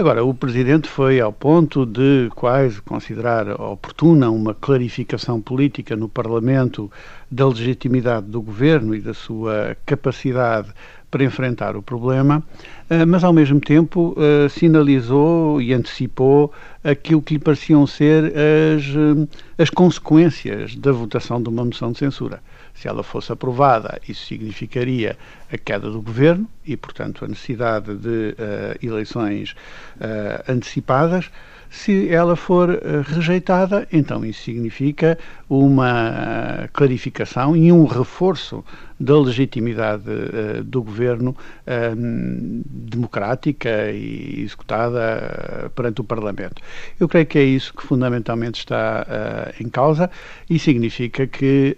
Agora, 0.00 0.24
o 0.24 0.32
Presidente 0.32 0.88
foi 0.88 1.20
ao 1.20 1.30
ponto 1.30 1.84
de 1.84 2.30
quase 2.34 2.80
considerar 2.80 3.50
oportuna 3.60 4.30
uma 4.30 4.54
clarificação 4.54 5.42
política 5.42 5.94
no 5.94 6.08
Parlamento 6.08 6.90
da 7.30 7.46
legitimidade 7.46 8.24
do 8.24 8.40
Governo 8.40 8.94
e 8.94 9.00
da 9.02 9.12
sua 9.12 9.76
capacidade 9.84 10.72
para 11.10 11.22
enfrentar 11.22 11.76
o 11.76 11.82
problema, 11.82 12.42
eh, 12.88 13.04
mas 13.04 13.22
ao 13.22 13.34
mesmo 13.34 13.60
tempo 13.60 14.16
eh, 14.16 14.48
sinalizou 14.48 15.60
e 15.60 15.74
antecipou 15.74 16.50
aquilo 16.82 17.20
que 17.20 17.34
lhe 17.34 17.40
pareciam 17.40 17.86
ser 17.86 18.24
as, 18.24 18.84
eh, 18.86 19.62
as 19.62 19.68
consequências 19.68 20.76
da 20.76 20.92
votação 20.92 21.42
de 21.42 21.50
uma 21.50 21.62
moção 21.62 21.92
de 21.92 21.98
censura. 21.98 22.40
Se 22.80 22.88
ela 22.88 23.02
fosse 23.02 23.30
aprovada, 23.30 24.00
isso 24.08 24.24
significaria 24.24 25.14
a 25.52 25.58
queda 25.58 25.90
do 25.90 26.00
governo 26.00 26.48
e, 26.64 26.78
portanto, 26.78 27.26
a 27.26 27.28
necessidade 27.28 27.94
de 27.94 28.34
uh, 28.38 28.82
eleições 28.82 29.54
uh, 29.96 30.50
antecipadas. 30.50 31.30
Se 31.68 32.08
ela 32.08 32.34
for 32.36 32.70
uh, 32.70 33.02
rejeitada, 33.06 33.86
então 33.92 34.24
isso 34.24 34.44
significa 34.44 35.18
uma 35.50 36.68
clarificação 36.72 37.56
e 37.56 37.72
um 37.72 37.84
reforço 37.84 38.64
da 39.00 39.18
legitimidade 39.18 40.04
uh, 40.10 40.62
do 40.62 40.82
governo 40.82 41.30
uh, 41.30 41.96
democrática 42.66 43.90
e 43.90 44.42
executada 44.42 45.66
uh, 45.66 45.70
perante 45.70 46.02
o 46.02 46.04
Parlamento. 46.04 46.60
Eu 46.98 47.08
creio 47.08 47.24
que 47.24 47.38
é 47.38 47.42
isso 47.42 47.72
que 47.72 47.82
fundamentalmente 47.82 48.58
está 48.58 49.06
em 49.58 49.68
causa 49.68 50.10
e 50.48 50.58
significa 50.58 51.26
que, 51.26 51.76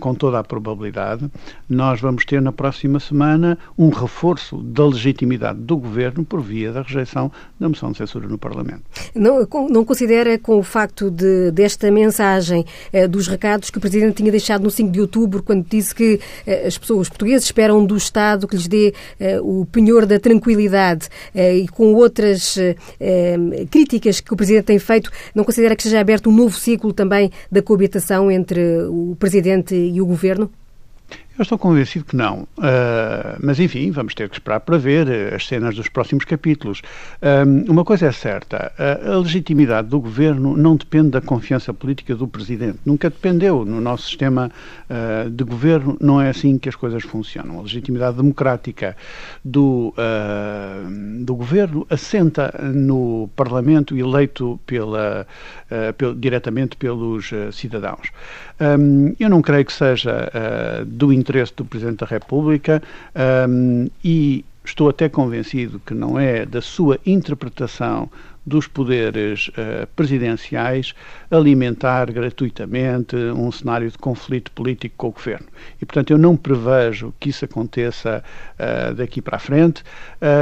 com 0.00 0.14
toda 0.14 0.38
a 0.38 0.44
probabilidade, 0.44 1.30
nós 1.68 2.00
vamos 2.00 2.24
ter 2.24 2.42
na 2.42 2.50
próxima 2.50 2.98
semana 2.98 3.56
um 3.78 3.90
reforço 3.90 4.56
da 4.58 4.86
legitimidade 4.86 5.60
do 5.60 5.76
governo 5.76 6.24
por 6.24 6.40
via 6.40 6.72
da 6.72 6.82
rejeição 6.82 7.30
da 7.60 7.68
moção 7.68 7.92
de 7.92 7.98
censura 7.98 8.26
no 8.26 8.38
Parlamento. 8.38 8.82
Não, 9.14 9.46
não 9.70 9.84
considera, 9.84 10.38
com 10.38 10.58
o 10.58 10.62
facto 10.62 11.10
de, 11.10 11.50
desta 11.52 11.90
mensagem 11.90 12.64
dos 13.16 13.28
recados 13.28 13.70
que 13.70 13.78
o 13.78 13.80
Presidente 13.80 14.16
tinha 14.16 14.30
deixado 14.30 14.62
no 14.62 14.70
5 14.70 14.90
de 14.90 15.00
outubro, 15.00 15.42
quando 15.42 15.64
disse 15.68 15.94
que 15.94 16.20
as 16.66 16.76
pessoas 16.76 17.08
portugueses 17.08 17.46
esperam 17.46 17.84
do 17.84 17.96
Estado 17.96 18.46
que 18.48 18.56
lhes 18.56 18.68
dê 18.68 18.92
uh, 19.20 19.60
o 19.60 19.64
penhor 19.66 20.06
da 20.06 20.18
tranquilidade 20.18 21.08
uh, 21.34 21.38
e 21.38 21.68
com 21.68 21.94
outras 21.94 22.56
críticas 23.70 24.20
que 24.20 24.32
o 24.32 24.36
Presidente 24.36 24.64
tem 24.64 24.78
feito, 24.78 25.10
não 25.34 25.44
considera 25.44 25.76
que 25.76 25.82
seja 25.82 26.00
aberto 26.00 26.30
um 26.30 26.32
novo 26.32 26.56
ciclo 26.56 26.92
também 26.92 27.30
da 27.50 27.62
coabitação 27.62 28.30
entre 28.30 28.60
o 28.88 29.16
Presidente 29.18 29.74
e 29.74 30.00
o 30.00 30.06
Governo? 30.06 30.50
Eu 31.36 31.42
estou 31.42 31.58
convencido 31.58 32.04
que 32.04 32.14
não. 32.14 32.42
Uh, 32.56 33.34
mas, 33.42 33.58
enfim, 33.58 33.90
vamos 33.90 34.14
ter 34.14 34.28
que 34.28 34.36
esperar 34.36 34.60
para 34.60 34.78
ver 34.78 35.08
eh, 35.08 35.34
as 35.34 35.44
cenas 35.48 35.74
dos 35.74 35.88
próximos 35.88 36.24
capítulos. 36.24 36.80
Uh, 37.20 37.68
uma 37.68 37.84
coisa 37.84 38.06
é 38.06 38.12
certa: 38.12 38.72
a 38.78 39.16
legitimidade 39.16 39.88
do 39.88 40.00
governo 40.00 40.56
não 40.56 40.76
depende 40.76 41.10
da 41.10 41.20
confiança 41.20 41.74
política 41.74 42.14
do 42.14 42.28
presidente. 42.28 42.78
Nunca 42.86 43.10
dependeu. 43.10 43.64
No 43.64 43.80
nosso 43.80 44.04
sistema 44.04 44.48
uh, 44.88 45.28
de 45.28 45.42
governo, 45.42 45.96
não 46.00 46.20
é 46.20 46.28
assim 46.28 46.56
que 46.56 46.68
as 46.68 46.76
coisas 46.76 47.02
funcionam. 47.02 47.58
A 47.58 47.62
legitimidade 47.62 48.16
democrática 48.16 48.96
do, 49.44 49.92
do 51.20 51.34
governo 51.34 51.84
assenta 51.90 52.54
no 52.62 53.28
Parlamento 53.34 53.96
eleito 53.96 54.60
pela, 54.64 55.26
pel, 55.98 56.14
diretamente 56.14 56.76
pelos 56.76 57.30
cidadãos. 57.52 58.10
Um, 58.60 59.14
eu 59.18 59.28
não 59.28 59.42
creio 59.42 59.64
que 59.64 59.72
seja 59.72 60.30
do 60.86 61.12
interesse 61.12 61.52
do 61.56 61.64
Presidente 61.64 61.98
da 61.98 62.06
República 62.06 62.82
um, 63.48 63.88
e 64.02 64.44
estou 64.64 64.88
até 64.88 65.08
convencido 65.08 65.80
que 65.84 65.92
não 65.92 66.18
é 66.18 66.46
da 66.46 66.62
sua 66.62 66.98
interpretação 67.04 68.08
dos 68.46 68.66
poderes 68.66 69.48
uh, 69.48 69.86
presidenciais 69.96 70.94
alimentar 71.30 72.12
gratuitamente 72.12 73.16
um 73.16 73.50
cenário 73.50 73.90
de 73.90 73.96
conflito 73.96 74.50
político 74.52 74.94
com 74.98 75.08
o 75.08 75.12
governo. 75.12 75.46
E, 75.80 75.86
portanto, 75.86 76.10
eu 76.10 76.18
não 76.18 76.36
prevejo 76.36 77.14
que 77.18 77.30
isso 77.30 77.44
aconteça 77.44 78.22
uh, 78.58 78.94
daqui 78.94 79.22
para 79.22 79.36
a 79.36 79.38
frente 79.38 79.82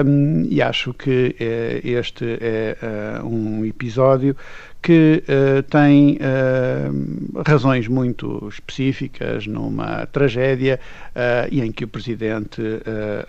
um, 0.04 0.44
e 0.48 0.60
acho 0.60 0.92
que 0.92 1.36
uh, 1.38 1.88
este 1.88 2.38
é 2.40 2.76
um 3.22 3.64
episódio 3.64 4.36
que 4.82 5.22
uh, 5.28 5.62
tem 5.62 6.18
uh, 6.18 7.42
razões 7.46 7.86
muito 7.86 8.48
específicas 8.48 9.46
numa 9.46 10.06
tragédia 10.06 10.80
uh, 11.10 11.48
e 11.50 11.60
em 11.60 11.70
que 11.70 11.84
o 11.84 11.88
Presidente 11.88 12.60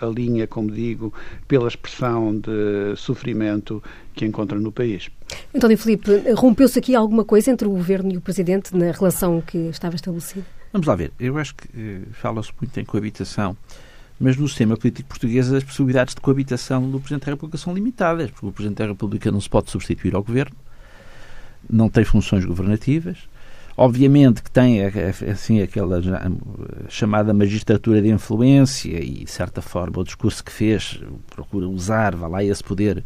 alinha, 0.00 0.46
como 0.46 0.70
digo, 0.70 1.14
pela 1.46 1.68
expressão 1.68 2.36
de 2.36 2.96
sofrimento 2.96 3.82
que 4.14 4.24
encontra 4.24 4.58
no 4.58 4.72
país. 4.72 5.08
António 5.54 5.78
Filipe, 5.78 6.10
rompeu-se 6.34 6.78
aqui 6.78 6.94
alguma 6.94 7.24
coisa 7.24 7.50
entre 7.50 7.68
o 7.68 7.70
Governo 7.70 8.12
e 8.12 8.16
o 8.16 8.20
Presidente 8.20 8.76
na 8.76 8.90
relação 8.90 9.40
que 9.40 9.58
estava 9.68 9.94
estabelecida? 9.94 10.44
Vamos 10.72 10.86
lá 10.86 10.96
ver. 10.96 11.12
Eu 11.20 11.38
acho 11.38 11.54
que 11.54 11.68
fala-se 12.12 12.50
muito 12.60 12.78
em 12.80 12.84
coabitação 12.84 13.56
mas 14.18 14.36
no 14.36 14.46
sistema 14.48 14.76
político 14.76 15.08
português 15.08 15.52
as 15.52 15.64
possibilidades 15.64 16.14
de 16.14 16.20
coabitação 16.20 16.88
do 16.88 17.00
Presidente 17.00 17.26
da 17.26 17.32
República 17.32 17.58
são 17.58 17.74
limitadas, 17.74 18.30
porque 18.30 18.46
o 18.46 18.52
Presidente 18.52 18.78
da 18.78 18.86
República 18.86 19.30
não 19.30 19.40
se 19.40 19.48
pode 19.48 19.70
substituir 19.70 20.14
ao 20.14 20.22
Governo, 20.22 20.54
não 21.70 21.88
tem 21.88 22.04
funções 22.04 22.44
governativas. 22.44 23.18
Obviamente 23.76 24.40
que 24.40 24.50
tem 24.50 24.80
assim 25.30 25.60
aquela 25.60 26.00
chamada 26.88 27.34
magistratura 27.34 28.00
de 28.00 28.08
influência 28.08 29.02
e, 29.02 29.24
de 29.24 29.30
certa 29.30 29.60
forma, 29.60 29.98
o 29.98 30.04
discurso 30.04 30.44
que 30.44 30.52
fez 30.52 31.00
procura 31.28 31.68
usar, 31.68 32.14
vá 32.14 32.28
lá, 32.28 32.44
esse 32.44 32.62
poder 32.62 33.02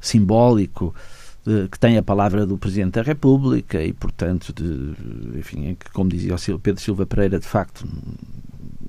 simbólico 0.00 0.94
que 1.70 1.78
tem 1.78 1.96
a 1.96 2.02
palavra 2.02 2.44
do 2.44 2.58
Presidente 2.58 2.94
da 2.94 3.02
República 3.02 3.82
e, 3.82 3.92
portanto, 3.92 4.52
de, 4.52 5.38
enfim, 5.38 5.76
como 5.92 6.10
dizia 6.10 6.34
o 6.34 6.58
Pedro 6.58 6.82
Silva 6.82 7.06
Pereira, 7.06 7.38
de 7.38 7.46
facto 7.46 7.86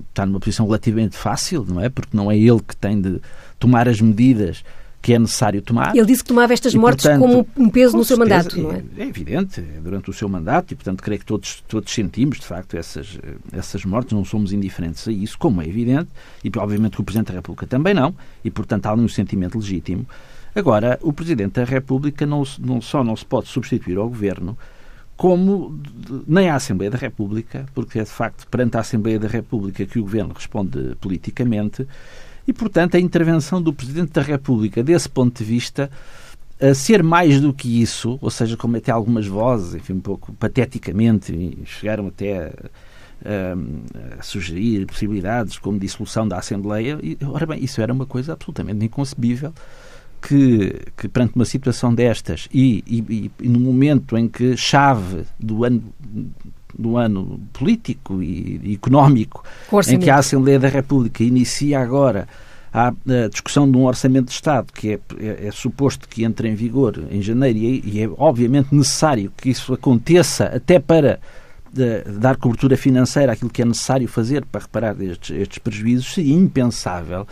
está 0.08 0.26
numa 0.26 0.40
posição 0.40 0.66
relativamente 0.66 1.16
fácil, 1.16 1.64
não 1.68 1.80
é? 1.80 1.88
Porque 1.88 2.16
não 2.16 2.30
é 2.30 2.36
ele 2.36 2.60
que 2.60 2.76
tem 2.76 3.00
de 3.00 3.20
tomar 3.58 3.88
as 3.88 4.00
medidas 4.00 4.64
que 5.00 5.14
é 5.14 5.18
necessário 5.18 5.62
tomar. 5.62 5.96
Ele 5.96 6.06
disse 6.06 6.22
que 6.22 6.28
tomava 6.28 6.52
estas 6.52 6.74
mortes 6.74 7.04
portanto, 7.04 7.20
como 7.20 7.46
um 7.56 7.68
peso 7.70 7.96
no 7.96 8.04
seu 8.04 8.18
mandato, 8.18 8.60
não 8.60 8.72
é? 8.72 8.82
É 8.96 9.04
evidente, 9.04 9.60
é 9.60 9.80
durante 9.80 10.10
o 10.10 10.12
seu 10.12 10.28
mandato 10.28 10.72
e, 10.72 10.74
portanto, 10.74 11.02
creio 11.02 11.20
que 11.20 11.26
todos, 11.26 11.62
todos 11.68 11.92
sentimos, 11.92 12.40
de 12.40 12.46
facto, 12.46 12.76
essas, 12.76 13.18
essas 13.52 13.84
mortes, 13.84 14.12
não 14.12 14.24
somos 14.24 14.52
indiferentes 14.52 15.06
a 15.06 15.12
isso, 15.12 15.38
como 15.38 15.62
é 15.62 15.68
evidente, 15.68 16.10
e 16.42 16.50
obviamente 16.58 16.96
que 16.96 17.00
o 17.00 17.04
Presidente 17.04 17.28
da 17.28 17.34
República 17.34 17.66
também 17.66 17.94
não, 17.94 18.14
e, 18.44 18.50
portanto, 18.50 18.86
há 18.86 18.92
ali 18.92 19.02
um 19.02 19.08
sentimento 19.08 19.56
legítimo. 19.56 20.06
Agora, 20.54 20.98
o 21.02 21.12
Presidente 21.12 21.52
da 21.52 21.64
República 21.64 22.26
não, 22.26 22.42
não 22.58 22.80
só 22.80 23.04
não 23.04 23.14
se 23.14 23.24
pode 23.24 23.48
substituir 23.48 23.96
ao 23.96 24.08
Governo, 24.08 24.58
como 25.16 25.80
nem 26.26 26.48
à 26.48 26.54
Assembleia 26.54 26.90
da 26.90 26.98
República, 26.98 27.66
porque 27.74 27.98
é 27.98 28.04
de 28.04 28.10
facto 28.10 28.46
perante 28.48 28.76
a 28.76 28.80
Assembleia 28.80 29.18
da 29.18 29.26
República 29.26 29.84
que 29.84 29.98
o 29.98 30.02
Governo 30.02 30.32
responde 30.32 30.96
politicamente, 31.00 31.86
e, 32.48 32.52
portanto, 32.54 32.96
a 32.96 33.00
intervenção 33.00 33.60
do 33.60 33.74
Presidente 33.74 34.10
da 34.10 34.22
República, 34.22 34.82
desse 34.82 35.06
ponto 35.06 35.36
de 35.36 35.44
vista, 35.44 35.90
a 36.58 36.72
ser 36.72 37.02
mais 37.02 37.42
do 37.42 37.52
que 37.52 37.82
isso, 37.82 38.18
ou 38.22 38.30
seja, 38.30 38.56
como 38.56 38.74
até 38.74 38.90
algumas 38.90 39.26
vozes, 39.26 39.74
enfim, 39.74 39.92
um 39.92 40.00
pouco 40.00 40.32
pateticamente, 40.32 41.58
chegaram 41.66 42.06
até 42.06 42.50
a, 43.22 44.18
a 44.18 44.22
sugerir 44.22 44.86
possibilidades 44.86 45.58
como 45.58 45.78
dissolução 45.78 46.26
da 46.26 46.38
Assembleia, 46.38 46.98
e, 47.02 47.18
ora 47.22 47.44
bem, 47.44 47.62
isso 47.62 47.82
era 47.82 47.92
uma 47.92 48.06
coisa 48.06 48.32
absolutamente 48.32 48.82
inconcebível. 48.82 49.52
Que, 50.20 50.80
que 50.96 51.06
perante 51.06 51.36
uma 51.36 51.44
situação 51.44 51.94
destas 51.94 52.48
e, 52.52 52.82
e, 52.88 53.30
e 53.40 53.48
no 53.48 53.60
momento 53.60 54.18
em 54.18 54.26
que 54.26 54.56
chave 54.56 55.22
do 55.38 55.62
ano 55.62 55.80
do 56.78 56.96
ano 56.96 57.40
político 57.52 58.22
e 58.22 58.72
económico, 58.72 59.42
em 59.88 59.98
que 59.98 60.08
a 60.08 60.16
Assembleia 60.16 60.58
da 60.58 60.68
República 60.68 61.24
inicia 61.24 61.80
agora 61.80 62.28
a, 62.72 62.88
a 62.88 63.28
discussão 63.28 63.70
de 63.70 63.76
um 63.76 63.84
orçamento 63.84 64.26
de 64.26 64.32
Estado 64.32 64.72
que 64.72 64.92
é, 64.92 65.00
é, 65.18 65.46
é 65.48 65.50
suposto 65.50 66.08
que 66.08 66.24
entre 66.24 66.48
em 66.48 66.54
vigor 66.54 67.02
em 67.10 67.20
janeiro 67.20 67.58
e, 67.58 67.82
e 67.84 68.02
é 68.02 68.10
obviamente 68.16 68.74
necessário 68.74 69.32
que 69.36 69.50
isso 69.50 69.72
aconteça 69.72 70.44
até 70.44 70.78
para 70.78 71.18
de, 71.72 72.02
dar 72.18 72.36
cobertura 72.36 72.76
financeira 72.76 73.32
àquilo 73.32 73.50
que 73.50 73.62
é 73.62 73.64
necessário 73.64 74.06
fazer 74.06 74.44
para 74.44 74.62
reparar 74.62 75.00
estes, 75.00 75.30
estes 75.30 75.58
prejuízos, 75.58 76.14
seria 76.14 76.34
impensável 76.34 77.26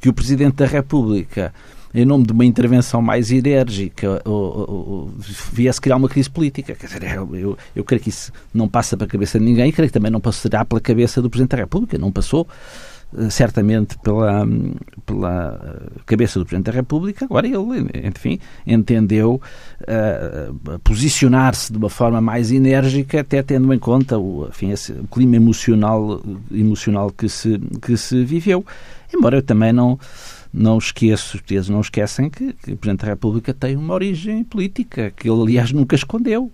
que 0.00 0.08
o 0.08 0.12
Presidente 0.12 0.56
da 0.56 0.66
República 0.66 1.52
em 1.96 2.04
nome 2.04 2.26
de 2.26 2.32
uma 2.32 2.44
intervenção 2.44 3.00
mais 3.00 3.30
enérgica, 3.30 4.22
viesse 5.50 5.80
criar 5.80 5.96
uma 5.96 6.10
crise 6.10 6.28
política. 6.28 6.74
Quer 6.74 6.86
dizer, 6.86 7.02
eu, 7.32 7.56
eu 7.74 7.84
creio 7.84 8.02
que 8.02 8.10
isso 8.10 8.30
não 8.52 8.68
passa 8.68 8.98
pela 8.98 9.08
cabeça 9.08 9.38
de 9.38 9.44
ninguém 9.46 9.70
e 9.70 9.72
creio 9.72 9.88
que 9.88 9.94
também 9.94 10.10
não 10.10 10.20
passará 10.20 10.62
pela 10.62 10.80
cabeça 10.80 11.22
do 11.22 11.30
Presidente 11.30 11.52
da 11.52 11.56
República. 11.56 11.96
Não 11.96 12.12
passou 12.12 12.46
eh, 13.16 13.30
certamente 13.30 13.96
pela, 13.98 14.46
pela 15.06 15.80
cabeça 16.04 16.38
do 16.38 16.44
Presidente 16.44 16.66
da 16.66 16.72
República, 16.72 17.24
agora 17.24 17.46
ele, 17.46 17.56
enfim, 18.04 18.38
entendeu 18.66 19.40
uh, 19.80 20.78
posicionar-se 20.80 21.72
de 21.72 21.78
uma 21.78 21.88
forma 21.88 22.20
mais 22.20 22.52
enérgica, 22.52 23.20
até 23.20 23.42
tendo 23.42 23.72
em 23.72 23.78
conta 23.78 24.18
o, 24.18 24.48
enfim, 24.48 24.70
esse, 24.70 24.92
o 24.92 25.06
clima 25.06 25.36
emocional, 25.36 26.20
emocional 26.52 27.10
que, 27.10 27.28
se, 27.28 27.58
que 27.80 27.96
se 27.96 28.22
viveu. 28.22 28.66
Embora 29.14 29.38
eu 29.38 29.42
também 29.42 29.72
não, 29.72 29.98
não 30.56 30.78
esqueço, 30.78 31.32
portugueses 31.32 31.68
não 31.68 31.80
esquecem 31.80 32.30
que, 32.30 32.54
que 32.54 32.72
o 32.72 32.76
Presidente 32.76 33.02
da 33.02 33.08
República 33.08 33.52
tem 33.52 33.76
uma 33.76 33.92
origem 33.92 34.42
política, 34.42 35.12
que 35.14 35.28
ele, 35.28 35.42
aliás, 35.42 35.70
nunca 35.70 35.94
escondeu. 35.94 36.50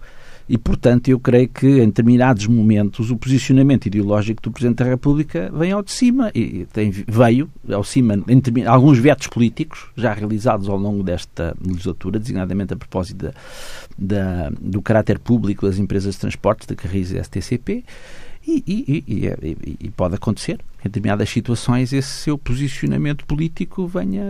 E, 0.48 0.58
portanto, 0.58 1.08
eu 1.08 1.20
creio 1.20 1.48
que 1.48 1.66
em 1.66 1.86
determinados 1.86 2.48
momentos 2.48 3.12
o 3.12 3.16
posicionamento 3.16 3.86
ideológico 3.86 4.42
do 4.42 4.50
Presidente 4.50 4.78
da 4.78 4.84
República 4.84 5.50
vem 5.54 5.70
ao 5.70 5.82
de 5.82 5.92
cima 5.92 6.32
e 6.34 6.66
tem, 6.72 6.90
veio 6.90 7.48
ao 7.70 7.84
cima 7.84 8.14
em 8.26 8.66
alguns 8.66 8.98
vetos 8.98 9.28
políticos 9.28 9.86
já 9.96 10.12
realizados 10.12 10.68
ao 10.68 10.76
longo 10.76 11.04
desta 11.04 11.56
legislatura, 11.64 12.18
designadamente 12.18 12.74
a 12.74 12.76
propósito 12.76 13.26
da, 13.26 13.32
da, 13.96 14.50
do 14.60 14.82
caráter 14.82 15.20
público 15.20 15.64
das 15.64 15.78
empresas 15.78 16.14
de 16.16 16.20
transportes, 16.20 16.66
da 16.66 16.74
Carris 16.74 17.12
e 17.12 17.22
STCP, 17.22 17.84
e, 18.46 18.64
e, 18.66 19.04
e, 19.06 19.86
e, 19.86 19.90
pode 19.90 20.16
acontecer, 20.16 20.58
em 20.80 20.88
determinadas 20.88 21.30
situações, 21.30 21.92
esse 21.92 22.08
seu 22.08 22.36
posicionamento 22.36 23.24
político 23.24 23.86
venha, 23.86 24.24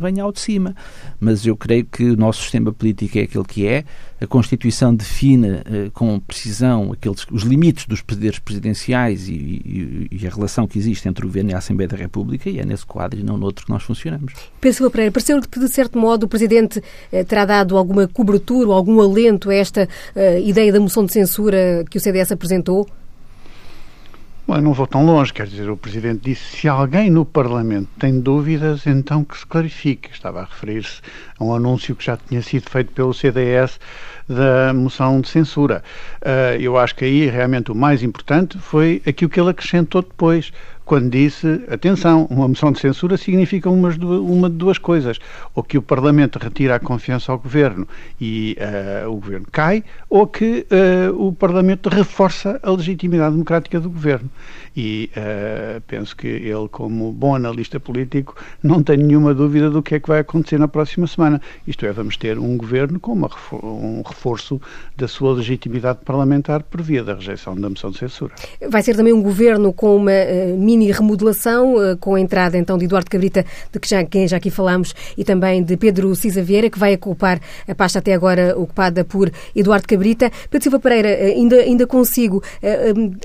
venha 0.00 0.22
ao 0.22 0.32
de 0.32 0.40
cima. 0.40 0.74
Mas 1.20 1.44
eu 1.44 1.54
creio 1.54 1.84
que 1.84 2.04
o 2.04 2.16
nosso 2.16 2.42
sistema 2.42 2.72
político 2.72 3.18
é 3.18 3.22
aquele 3.22 3.44
que 3.44 3.66
é. 3.66 3.84
A 4.20 4.26
Constituição 4.26 4.94
define 4.94 5.60
eh, 5.66 5.90
com 5.92 6.18
precisão 6.18 6.92
aqueles, 6.92 7.26
os 7.30 7.42
limites 7.42 7.86
dos 7.86 8.00
poderes 8.00 8.38
presidenciais 8.38 9.28
e, 9.28 10.08
a 10.26 10.34
relação 10.34 10.66
que 10.66 10.78
existe 10.78 11.08
entre 11.08 11.24
o 11.24 11.28
Governo 11.28 11.50
e 11.50 11.54
a 11.54 11.58
Assembleia 11.58 11.88
da 11.88 11.96
República, 11.96 12.48
e 12.48 12.58
é 12.58 12.64
nesse 12.64 12.86
quadro 12.86 13.20
e 13.20 13.22
não 13.22 13.36
noutro 13.36 13.66
que 13.66 13.70
nós 13.70 13.82
funcionamos. 13.82 14.32
Pedro 14.60 14.90
Pereira, 14.90 15.12
pareceu 15.12 15.40
que, 15.40 15.60
de 15.60 15.68
certo 15.68 15.98
modo, 15.98 16.24
o 16.24 16.28
Presidente 16.28 16.82
eh, 17.12 17.22
terá 17.22 17.44
dado 17.44 17.76
alguma 17.76 18.08
cobertura 18.08 18.68
ou 18.68 18.74
algum 18.74 19.00
alento 19.00 19.50
a 19.50 19.54
esta 19.54 19.88
eh, 20.16 20.40
ideia 20.40 20.72
da 20.72 20.80
moção 20.80 21.04
de 21.04 21.12
censura 21.12 21.84
que 21.90 21.98
o 21.98 22.00
CDS 22.00 22.32
apresentou? 22.32 22.88
Bom, 24.48 24.62
não 24.62 24.72
vou 24.72 24.86
tão 24.86 25.04
longe, 25.04 25.30
quer 25.30 25.46
dizer, 25.46 25.68
o 25.68 25.76
Presidente 25.76 26.22
disse 26.22 26.56
se 26.56 26.68
alguém 26.68 27.10
no 27.10 27.22
Parlamento 27.22 27.90
tem 27.98 28.18
dúvidas, 28.18 28.86
então 28.86 29.22
que 29.22 29.36
se 29.36 29.44
clarifique. 29.44 30.08
Estava 30.10 30.40
a 30.40 30.44
referir-se 30.44 31.02
a 31.38 31.44
um 31.44 31.54
anúncio 31.54 31.94
que 31.94 32.06
já 32.06 32.16
tinha 32.16 32.40
sido 32.40 32.70
feito 32.70 32.90
pelo 32.92 33.12
CDS 33.12 33.78
da 34.26 34.72
moção 34.72 35.20
de 35.20 35.28
censura. 35.28 35.84
Uh, 36.22 36.58
eu 36.58 36.78
acho 36.78 36.94
que 36.94 37.04
aí 37.04 37.26
realmente 37.26 37.70
o 37.70 37.74
mais 37.74 38.02
importante 38.02 38.58
foi 38.58 39.02
aquilo 39.06 39.30
que 39.30 39.38
ele 39.38 39.50
acrescentou 39.50 40.00
depois, 40.00 40.50
quando 40.88 41.10
disse, 41.10 41.46
atenção, 41.68 42.26
uma 42.30 42.48
moção 42.48 42.72
de 42.72 42.80
censura 42.80 43.18
significa 43.18 43.68
umas, 43.68 43.98
uma 43.98 44.48
de 44.48 44.56
duas 44.56 44.78
coisas, 44.78 45.18
ou 45.54 45.62
que 45.62 45.76
o 45.76 45.82
Parlamento 45.82 46.38
retira 46.38 46.76
a 46.76 46.80
confiança 46.80 47.30
ao 47.30 47.38
Governo 47.38 47.86
e 48.18 48.56
uh, 49.04 49.10
o 49.10 49.16
Governo 49.16 49.46
cai, 49.52 49.84
ou 50.08 50.26
que 50.26 50.66
uh, 50.72 51.26
o 51.26 51.30
Parlamento 51.30 51.90
reforça 51.90 52.58
a 52.62 52.70
legitimidade 52.70 53.32
democrática 53.32 53.78
do 53.78 53.90
Governo. 53.90 54.30
E 54.80 55.10
uh, 55.16 55.80
penso 55.88 56.14
que 56.14 56.28
ele, 56.28 56.68
como 56.70 57.10
bom 57.10 57.34
analista 57.34 57.80
político, 57.80 58.36
não 58.62 58.80
tem 58.80 58.96
nenhuma 58.96 59.34
dúvida 59.34 59.68
do 59.68 59.82
que 59.82 59.96
é 59.96 59.98
que 59.98 60.06
vai 60.06 60.20
acontecer 60.20 60.56
na 60.56 60.68
próxima 60.68 61.04
semana. 61.08 61.42
Isto 61.66 61.84
é, 61.84 61.92
vamos 61.92 62.16
ter 62.16 62.38
um 62.38 62.56
Governo 62.56 63.00
com 63.00 63.12
uma, 63.12 63.28
um 63.60 64.02
reforço 64.06 64.60
da 64.96 65.08
sua 65.08 65.32
legitimidade 65.32 65.98
parlamentar 66.04 66.62
por 66.62 66.80
via 66.80 67.02
da 67.02 67.14
rejeição 67.14 67.56
da 67.56 67.68
moção 67.68 67.90
de 67.90 67.98
censura. 67.98 68.32
Vai 68.70 68.80
ser 68.82 68.94
também 68.94 69.12
um 69.12 69.20
Governo 69.20 69.72
com 69.72 69.96
uma 69.96 70.12
mini 70.56 70.78
mini 70.78 70.92
remodelação, 70.92 71.82
eh, 71.82 71.96
com 71.96 72.14
a 72.14 72.20
entrada 72.20 72.56
então 72.56 72.78
de 72.78 72.84
Eduardo 72.84 73.10
Cabrita, 73.10 73.44
de 73.72 73.80
que 73.80 73.88
já, 73.88 74.04
quem 74.04 74.28
já 74.28 74.36
aqui 74.36 74.50
falamos, 74.50 74.94
e 75.16 75.24
também 75.24 75.60
de 75.60 75.76
Pedro 75.76 76.14
Cisa 76.14 76.40
Vieira, 76.40 76.70
que 76.70 76.78
vai 76.78 76.94
ocupar 76.94 77.40
a 77.66 77.74
pasta 77.74 77.98
até 77.98 78.14
agora 78.14 78.56
ocupada 78.56 79.04
por 79.04 79.28
Eduardo 79.56 79.88
Cabrita. 79.88 80.30
Pedro 80.48 80.62
Silva 80.62 80.78
Pereira, 80.78 81.08
ainda, 81.08 81.56
ainda 81.56 81.86
consigo. 81.86 82.42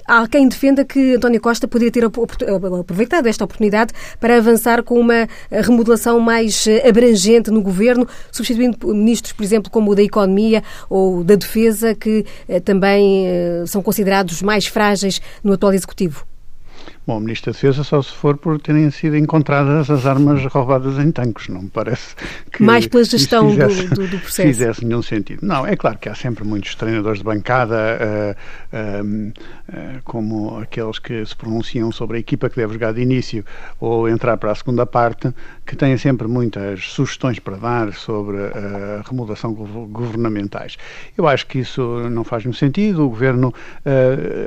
Há 0.08 0.28
quem 0.28 0.48
defenda 0.48 0.84
que 0.84 1.16
António 1.16 1.40
Costa 1.44 1.68
poderia 1.68 1.92
ter 1.92 2.04
aproveitado 2.06 3.28
esta 3.28 3.44
oportunidade 3.44 3.94
para 4.20 4.38
avançar 4.38 4.82
com 4.82 5.00
uma 5.00 5.28
remodelação 5.52 6.20
mais 6.20 6.66
abrangente 6.88 7.52
no 7.52 7.62
governo, 7.62 8.08
substituindo 8.32 8.78
ministros, 8.88 9.34
por 9.34 9.44
exemplo, 9.44 9.70
como 9.70 9.92
o 9.92 9.96
da 9.96 10.02
Economia 10.02 10.64
ou 10.90 11.24
da 11.24 11.36
Defesa, 11.36 11.94
que 11.94 12.26
também 12.64 13.26
são 13.68 13.84
considerados 13.84 14.42
mais 14.42 14.66
frágeis 14.66 15.22
no 15.44 15.54
atual 15.54 15.74
Executivo. 15.74 16.33
Bom, 17.06 17.18
o 17.18 17.20
Ministro 17.20 17.52
da 17.52 17.56
Defesa 17.56 17.84
só 17.84 18.02
se 18.02 18.14
for 18.14 18.38
por 18.38 18.58
terem 18.62 18.90
sido 18.90 19.18
encontradas 19.18 19.90
as 19.90 20.06
armas 20.06 20.42
roubadas 20.46 20.98
em 20.98 21.12
tanques. 21.12 21.50
Não 21.50 21.64
me 21.64 21.70
parece 21.70 22.16
que. 22.50 22.64
Mais 22.64 22.88
pela 22.88 23.04
gestão 23.04 23.50
fizesse, 23.50 23.88
do, 23.90 24.08
do, 24.08 24.20
processo. 24.24 24.48
Fizesse 24.48 24.86
nenhum 24.86 25.02
sentido. 25.02 25.46
Não, 25.46 25.68
é 25.68 25.76
claro 25.76 25.98
que 25.98 26.08
há 26.08 26.16
sempre 26.16 26.46
muitos 26.46 26.76
treinadores 26.76 27.18
de 27.20 27.26
bancada, 27.26 27.76
uh, 27.76 29.04
uh, 29.04 29.28
uh, 29.28 30.02
como 30.06 30.60
aqueles 30.60 30.98
que 30.98 31.26
se 31.26 31.36
pronunciam 31.36 31.92
sobre 31.92 32.16
a 32.16 32.20
equipa 32.22 32.50
que 32.50 32.56
deve 32.56 32.72
jogar 32.72 32.94
de 32.94 33.02
início 33.02 33.44
ou 33.82 34.08
entrar 34.08 34.38
para 34.38 34.52
a 34.52 34.56
segunda 34.56 34.86
parte, 34.86 35.30
que 35.66 35.76
têm 35.76 35.98
sempre 35.98 36.26
muitas 36.26 36.86
sugestões 36.86 37.38
para 37.38 37.58
dar 37.58 37.94
sobre 37.94 38.38
a 38.38 39.04
remodelação 39.06 39.54
governamentais. 39.54 40.78
Eu 41.18 41.28
acho 41.28 41.48
que 41.48 41.60
isso 41.60 41.82
não 42.10 42.24
faz 42.24 42.46
nenhum 42.46 42.54
sentido. 42.54 43.06
O 43.06 43.10
governo, 43.10 43.54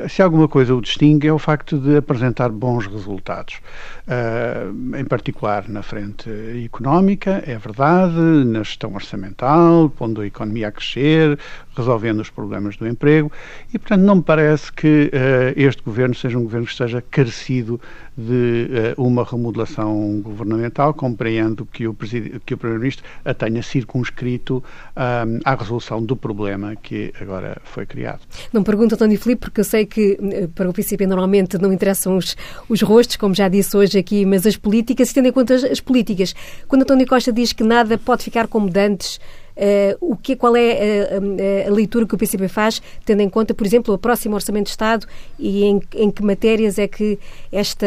se 0.09 0.23
alguma 0.23 0.49
coisa 0.49 0.75
o 0.75 0.81
distingue, 0.81 1.29
é 1.29 1.33
o 1.33 1.39
facto 1.39 1.79
de 1.79 1.97
apresentar 1.97 2.46
apresentar 2.47 2.51
bons 2.51 2.87
resultados, 2.87 3.61
uh, 4.07 4.97
em 4.97 5.05
particular 5.05 5.69
na 5.69 5.83
frente 5.83 6.31
económica, 6.65 7.43
é 7.47 7.57
verdade, 7.59 8.15
na 8.15 8.63
gestão 8.63 8.95
orçamental, 8.95 9.91
pondo 9.91 10.21
a 10.21 10.27
economia 10.27 10.69
a 10.69 10.73
crescer, 10.73 11.39
resolvendo 11.77 12.21
os 12.21 12.31
problemas 12.31 12.77
do 12.77 12.87
emprego, 12.87 13.31
e 13.73 13.79
portanto 13.79 14.03
não 14.03 14.17
me 14.17 14.23
parece 14.23 14.73
que 14.73 15.11
uh, 15.13 15.53
este 15.61 15.83
governo 15.83 16.15
seja 16.15 16.39
um 16.39 16.43
governo 16.43 16.67
que 16.67 16.73
esteja 16.73 17.03
carecido 17.03 17.81
de 18.17 18.69
uh, 18.97 19.03
uma 19.03 19.25
remodelação 19.25 20.21
governamental, 20.23 20.95
compreendo 20.95 21.67
que 21.67 21.87
o, 21.87 21.95
que 21.95 22.55
o 22.55 22.59
Primeiro-Ministro 22.59 23.05
a 23.25 23.35
tenha 23.35 23.63
circunscrito 23.63 24.63
à 24.95 25.55
resolução 25.55 26.03
do 26.03 26.17
problema 26.17 26.75
que 26.77 27.13
agora 27.21 27.59
foi 27.65 27.85
criado. 27.85 28.21
Não 28.53 28.63
pergunto, 28.63 28.95
António 28.95 29.19
Filipe, 29.19 29.43
porque 29.43 29.61
eu 29.61 29.65
sei 29.65 29.85
que 29.85 30.19
para 30.55 30.69
o 30.69 30.73
PCP 30.73 31.07
normalmente 31.07 31.59
não 31.59 31.73
interessam 31.73 32.17
os, 32.17 32.37
os 32.69 32.81
rostos, 32.81 33.17
como 33.17 33.35
já 33.35 33.49
disse 33.49 33.77
hoje 33.77 33.96
aqui, 33.97 34.25
mas 34.25 34.47
as 34.47 34.57
políticas, 34.57 35.13
tendo 35.13 35.29
em 35.29 35.33
conta 35.33 35.55
as, 35.55 35.65
as 35.65 35.81
políticas. 35.81 36.35
Quando 36.69 36.83
António 36.83 37.07
Costa 37.07 37.33
diz 37.33 37.53
que 37.53 37.65
nada 37.65 37.99
pode 37.99 38.23
ficar 38.23 38.47
como 38.47 38.69
dantes, 38.71 39.19
Uh, 39.57 39.97
o 40.13 40.15
que, 40.15 40.37
qual 40.37 40.55
é 40.55 40.73
a, 40.73 41.65
a, 41.65 41.69
a, 41.69 41.73
leitura 41.73 42.07
que 42.07 42.15
o 42.15 42.19
PCP 42.19 42.47
faz, 42.47 42.83
tendo 43.07 43.23
em 43.23 43.29
conta, 43.31 43.55
por 43.55 43.67
exemplo, 43.67 43.95
o 43.95 43.97
próximo 43.97 44.35
Orçamento 44.35 44.65
de 44.65 44.71
Estado 44.73 45.07
e 45.39 45.65
em, 45.65 45.81
em 45.95 46.11
que 46.11 46.23
matérias 46.23 46.79
é 46.79 46.87
que 46.87 47.19
esta, 47.51 47.87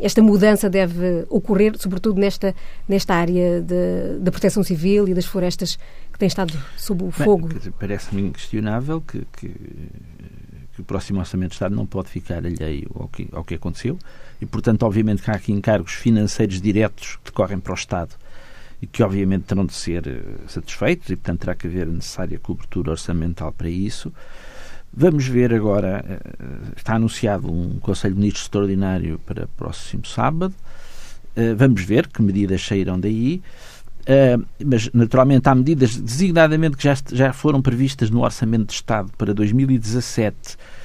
esta 0.00 0.22
mudança 0.22 0.70
deve 0.70 1.26
ocorrer, 1.28 1.76
sobretudo 1.78 2.18
nesta, 2.18 2.54
nesta 2.88 3.14
área 3.14 3.60
da 4.18 4.30
proteção 4.30 4.62
civil 4.62 5.06
e 5.06 5.12
das 5.12 5.26
florestas 5.26 5.78
que 6.10 6.18
têm 6.18 6.26
estado 6.26 6.54
sob 6.78 7.04
o 7.04 7.10
fogo? 7.10 7.50
Parece-me 7.78 8.22
inquestionável 8.22 9.02
que, 9.02 9.26
que, 9.36 9.48
que, 9.48 10.80
o 10.80 10.84
próximo 10.84 11.18
Orçamento 11.18 11.50
de 11.50 11.56
Estado 11.56 11.76
não 11.76 11.84
pode 11.84 12.08
ficar 12.08 12.38
alheio 12.38 12.90
ao 12.94 13.08
que, 13.08 13.28
ao 13.30 13.44
que 13.44 13.54
aconteceu 13.56 13.98
e, 14.40 14.46
portanto, 14.46 14.84
obviamente 14.84 15.22
que 15.22 15.30
há 15.30 15.34
aqui 15.34 15.52
encargos 15.52 15.92
financeiros 15.92 16.60
diretos 16.60 17.16
que 17.16 17.30
decorrem 17.30 17.58
para 17.58 17.72
o 17.72 17.74
Estado 17.74 18.10
e 18.80 18.86
que 18.86 19.02
obviamente 19.02 19.44
terão 19.44 19.64
de 19.64 19.72
ser 19.72 20.06
eh, 20.06 20.22
satisfeitos 20.46 21.08
e, 21.08 21.16
portanto, 21.16 21.40
terá 21.40 21.54
que 21.54 21.66
haver 21.66 21.86
necessária 21.86 22.38
cobertura 22.38 22.90
orçamental 22.90 23.52
para 23.52 23.68
isso. 23.68 24.12
Vamos 24.92 25.26
ver 25.26 25.54
agora, 25.54 26.04
eh, 26.06 26.18
está 26.76 26.94
anunciado 26.94 27.50
um 27.50 27.78
Conselho 27.78 28.14
de 28.14 28.20
Ministros 28.20 28.44
extraordinário 28.44 29.18
para 29.20 29.46
próximo 29.56 30.04
sábado. 30.04 30.54
Eh, 31.34 31.54
vamos 31.54 31.82
ver 31.82 32.08
que 32.08 32.20
medidas 32.22 32.62
sairão 32.62 33.00
daí. 33.00 33.42
mas, 34.62 34.90
naturalmente, 34.92 35.48
há 35.48 35.54
medidas 35.54 35.96
designadamente 35.96 36.76
que 36.76 36.84
já, 36.84 36.94
já 37.10 37.32
foram 37.32 37.62
previstas 37.62 38.10
no 38.10 38.22
Orçamento 38.22 38.66
de 38.66 38.74
Estado 38.74 39.10
para 39.16 39.32
2017 39.32 40.56
uh, 40.56 40.83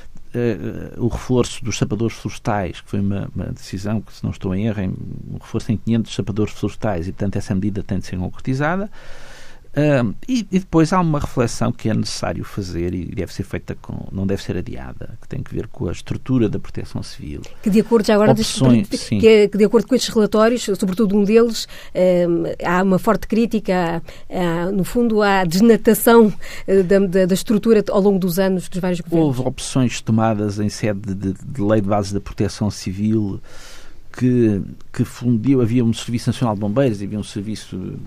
o 0.98 1.08
reforço 1.08 1.64
dos 1.64 1.78
sapadores 1.78 2.16
florestais, 2.16 2.82
que 2.82 2.90
foi 2.90 3.00
uma, 3.00 3.30
uma, 3.36 3.46
decisão 3.46 4.02
que, 4.02 4.14
se 4.14 4.24
não 4.24 4.32
estou 4.32 4.54
em 4.54 4.68
erro, 4.68 4.96
um 5.32 5.38
reforço 5.38 5.72
em 5.72 5.78
500 5.78 6.16
sapadores 6.16 6.54
florestais 6.54 7.08
e, 7.08 7.12
portanto, 7.12 7.36
essa 7.38 7.56
medida 7.56 7.82
tem 7.82 8.00
de 8.00 8.06
ser 8.06 8.18
concretizada. 8.18 8.92
Uh, 9.70 10.16
e, 10.28 10.40
e, 10.52 10.60
depois 10.60 10.92
há 10.92 11.00
uma 11.00 11.20
reflexão 11.20 11.72
que 11.72 11.90
é 11.90 11.94
necessário 11.94 12.44
fazer 12.44 12.94
e 12.94 13.06
deve 13.06 13.32
ser 13.32 13.44
feita 13.44 13.76
com, 13.80 14.08
não 14.12 14.26
deve 14.26 14.42
ser 14.42 14.58
adiada, 14.58 15.18
que 15.22 15.28
tem 15.28 15.44
que 15.44 15.54
ver 15.54 15.68
com 15.68 15.88
a 15.88 15.92
estrutura 15.92 16.50
da 16.50 16.58
proteção 16.58 17.04
civil. 17.04 17.42
Que 17.62 17.70
de 17.70 17.80
acordo 17.80 18.08
já 18.08 18.16
agora 18.16 18.32
Opções, 18.32 18.88
que, 18.88 19.28
é, 19.28 19.48
que, 19.48 19.58
de 19.58 19.66
acordo 19.66 19.88
com 19.88 19.94
estes 19.94 20.14
relatórios, 20.14 20.64
sobretudo 20.64 21.16
um 21.16 21.24
deles, 21.24 21.68
há 22.66 22.82
uma 22.82 22.98
forte 22.98 23.28
crítica, 23.28 24.02
há, 24.30 24.72
no 24.72 24.84
fundo, 24.84 25.22
à 25.22 25.44
desnatação 25.44 26.34
eh, 26.68 26.84
da, 26.84 27.00
da, 27.00 27.26
da, 27.26 27.34
estrutura 27.34 27.84
ao 27.90 28.02
longo 28.02 28.20
dos 28.20 28.40
anos 28.40 28.68
dos 28.68 28.80
vários 28.80 29.02
governos. 29.02 29.38
Houve 29.38 29.48
opções 29.48 30.02
tomadas 30.02 30.60
em 30.60 30.70
sede 30.70 31.14
de, 31.14 31.34
de 31.34 31.62
lei 31.62 31.82
de 31.82 31.88
base 31.88 32.14
da 32.14 32.20
proteção 32.20 32.72
civil 32.72 33.40
que, 34.12 34.62
que 34.92 35.04
fundiu, 35.04 35.62
havia 35.62 35.84
um 35.84 35.94
Serviço 35.94 36.30
Nacional 36.30 36.56
de 36.56 36.62
Bombeiros, 36.62 37.02
havia 37.02 37.20
um 37.20 37.24
Serviço 37.24 37.78
de 37.78 37.98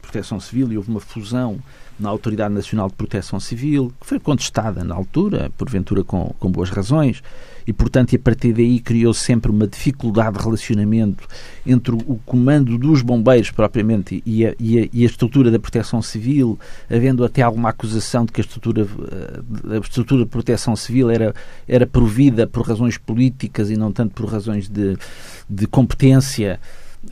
Proteção 0.00 0.38
Civil 0.40 0.72
e 0.72 0.76
houve 0.76 0.90
uma 0.90 1.00
fusão 1.00 1.58
na 1.98 2.08
Autoridade 2.08 2.54
Nacional 2.54 2.88
de 2.88 2.94
Proteção 2.94 3.40
Civil, 3.40 3.92
que 4.00 4.06
foi 4.06 4.18
contestada 4.18 4.84
na 4.84 4.94
altura, 4.94 5.50
porventura 5.56 6.04
com, 6.04 6.34
com 6.38 6.50
boas 6.50 6.70
razões, 6.70 7.22
e, 7.68 7.72
portanto, 7.72 8.16
a 8.16 8.18
partir 8.18 8.54
daí 8.54 8.80
criou 8.80 9.12
sempre 9.12 9.50
uma 9.50 9.66
dificuldade 9.66 10.38
de 10.38 10.42
relacionamento 10.42 11.28
entre 11.66 11.92
o 11.92 12.18
comando 12.24 12.78
dos 12.78 13.02
bombeiros, 13.02 13.50
propriamente, 13.50 14.22
e 14.24 14.46
a, 14.46 14.54
e 14.58 14.78
a, 14.78 14.88
e 14.90 15.02
a 15.02 15.06
estrutura 15.06 15.50
da 15.50 15.58
proteção 15.58 16.00
civil, 16.00 16.58
havendo 16.88 17.22
até 17.22 17.42
alguma 17.42 17.68
acusação 17.68 18.24
de 18.24 18.32
que 18.32 18.40
a 18.40 18.44
estrutura, 18.44 18.86
eh, 18.86 19.76
a 19.76 19.78
estrutura 19.80 20.24
de 20.24 20.30
proteção 20.30 20.74
civil 20.74 21.10
era, 21.10 21.34
era 21.68 21.86
provida 21.86 22.46
por 22.46 22.66
razões 22.66 22.96
políticas 22.96 23.68
e 23.68 23.76
não 23.76 23.92
tanto 23.92 24.14
por 24.14 24.30
razões 24.30 24.66
de, 24.66 24.96
de 25.50 25.66
competência. 25.66 26.58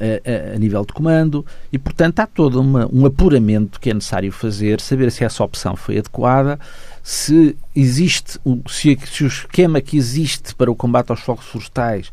A, 0.00 0.54
a, 0.54 0.58
nível 0.58 0.84
de 0.84 0.92
comando. 0.92 1.46
E, 1.72 1.78
portanto, 1.78 2.18
há 2.20 2.26
todo 2.26 2.60
uma, 2.60 2.88
um 2.92 3.06
apuramento 3.06 3.78
que 3.78 3.90
é 3.90 3.94
necessário 3.94 4.32
fazer, 4.32 4.80
saber 4.80 5.10
se 5.12 5.24
essa 5.24 5.44
opção 5.44 5.76
foi 5.76 5.98
adequada, 5.98 6.58
se 7.02 7.56
existe, 7.74 8.38
se, 8.68 8.98
se 9.06 9.24
o 9.24 9.26
esquema 9.28 9.80
que 9.80 9.96
existe 9.96 10.54
para 10.54 10.70
o 10.70 10.74
combate 10.74 11.10
aos 11.10 11.20
fogos 11.20 11.46
florestais 11.46 12.10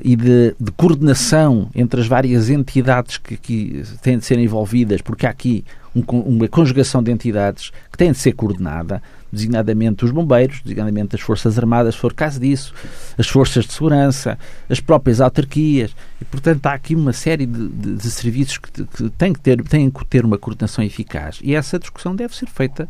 e 0.00 0.14
de, 0.14 0.54
de, 0.58 0.70
coordenação 0.72 1.68
entre 1.74 2.00
as 2.00 2.06
várias 2.06 2.48
entidades 2.48 3.18
que, 3.18 3.36
que 3.36 3.82
têm 4.00 4.18
de 4.18 4.24
ser 4.24 4.38
envolvidas, 4.38 5.02
porque 5.02 5.26
há 5.26 5.30
aqui 5.30 5.64
um, 5.94 6.02
uma 6.20 6.48
conjugação 6.48 7.02
de 7.02 7.10
entidades 7.10 7.70
que 7.90 7.98
têm 7.98 8.12
de 8.12 8.18
ser 8.18 8.32
coordenada, 8.32 9.02
designadamente 9.32 10.04
os 10.04 10.10
bombeiros, 10.10 10.60
designadamente 10.62 11.14
as 11.14 11.20
Forças 11.20 11.58
Armadas, 11.58 11.94
se 11.94 12.00
for 12.00 12.12
caso 12.12 12.40
disso, 12.40 12.72
as 13.16 13.28
forças 13.28 13.66
de 13.66 13.72
segurança, 13.72 14.38
as 14.68 14.80
próprias 14.80 15.20
autarquias, 15.20 15.94
e 16.20 16.24
portanto 16.24 16.66
há 16.66 16.72
aqui 16.72 16.94
uma 16.94 17.12
série 17.12 17.46
de, 17.46 17.68
de, 17.68 17.94
de 17.94 18.10
serviços 18.10 18.58
que, 18.58 18.84
que, 18.84 19.10
têm 19.10 19.32
que 19.32 19.40
ter, 19.40 19.62
têm 19.62 19.90
que 19.90 20.04
ter 20.06 20.24
uma 20.24 20.38
coordenação 20.38 20.84
eficaz. 20.84 21.38
E 21.42 21.54
essa 21.54 21.78
discussão 21.78 22.14
deve 22.14 22.34
ser 22.34 22.46
feita 22.46 22.88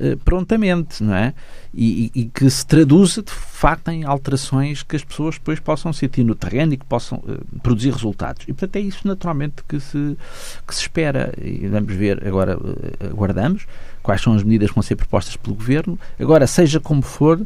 eh, 0.00 0.16
prontamente, 0.24 1.02
não 1.02 1.14
é? 1.14 1.34
E, 1.74 2.10
e, 2.14 2.24
que 2.26 2.48
se 2.48 2.64
traduza 2.64 3.22
de 3.22 3.32
facto 3.32 3.88
em 3.88 4.04
alterações 4.04 4.82
que 4.82 4.96
as 4.96 5.04
pessoas 5.04 5.34
depois 5.34 5.60
possam 5.60 5.92
sentir 5.92 6.24
no 6.24 6.34
terreno 6.34 6.72
e 6.72 6.76
que 6.76 6.84
possam 6.84 7.18
uh, 7.18 7.60
produzir 7.60 7.92
resultados. 7.92 8.44
E 8.48 8.52
portanto 8.52 8.76
é 8.76 8.80
isso 8.80 9.06
naturalmente 9.06 9.62
que 9.68 9.78
se, 9.78 10.16
que 10.66 10.74
se 10.74 10.82
espera. 10.82 11.32
E 11.40 11.66
vamos 11.66 11.94
ver 11.94 12.26
agora, 12.26 12.56
uh, 12.56 13.10
aguardamos 13.10 13.66
quais 14.02 14.22
são 14.22 14.32
as 14.34 14.42
medidas 14.42 14.70
que 14.70 14.74
vão 14.74 14.82
ser 14.82 14.96
propostas 14.96 15.36
pelo 15.36 15.54
Governo. 15.56 15.98
Agora, 16.18 16.46
seja 16.46 16.80
como 16.80 17.02
for, 17.02 17.40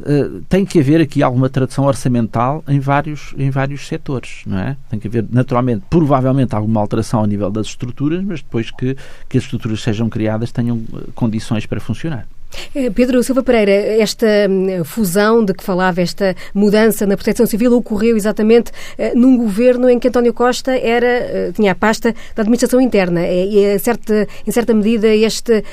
Uh, 0.00 0.40
tem 0.48 0.64
que 0.64 0.78
haver 0.78 1.00
aqui 1.00 1.22
alguma 1.22 1.48
tradução 1.48 1.84
orçamental 1.84 2.64
em 2.66 2.80
vários, 2.80 3.34
em 3.36 3.50
vários 3.50 3.86
setores, 3.86 4.42
não 4.46 4.58
é? 4.58 4.76
Tem 4.88 4.98
que 4.98 5.08
haver, 5.08 5.26
naturalmente, 5.30 5.84
provavelmente 5.88 6.54
alguma 6.54 6.80
alteração 6.80 7.20
ao 7.20 7.26
nível 7.26 7.50
das 7.50 7.66
estruturas, 7.66 8.22
mas 8.24 8.40
depois 8.40 8.70
que, 8.70 8.96
que 9.28 9.38
as 9.38 9.44
estruturas 9.44 9.80
sejam 9.82 10.08
criadas 10.08 10.50
tenham 10.52 10.82
condições 11.14 11.66
para 11.66 11.80
funcionar. 11.80 12.26
Eh, 12.74 12.90
Pedro 12.90 13.22
Silva 13.22 13.42
Pereira, 13.42 13.72
esta 13.72 14.26
hum, 14.48 14.84
fusão 14.84 15.44
de 15.44 15.54
que 15.54 15.62
falava, 15.62 16.00
esta 16.00 16.34
mudança 16.54 17.06
na 17.06 17.16
proteção 17.16 17.46
civil 17.46 17.72
ocorreu 17.76 18.16
exatamente 18.16 18.72
eh, 18.98 19.12
num 19.14 19.36
governo 19.36 19.88
em 19.88 19.98
que 19.98 20.08
António 20.08 20.32
Costa 20.32 20.76
era, 20.76 21.06
eh, 21.06 21.52
tinha 21.54 21.72
a 21.72 21.74
pasta 21.74 22.14
da 22.34 22.42
administração 22.42 22.80
interna 22.80 23.26
e, 23.26 23.78
certa, 23.78 24.26
em 24.46 24.50
certa 24.50 24.74
medida, 24.74 25.08
este 25.08 25.64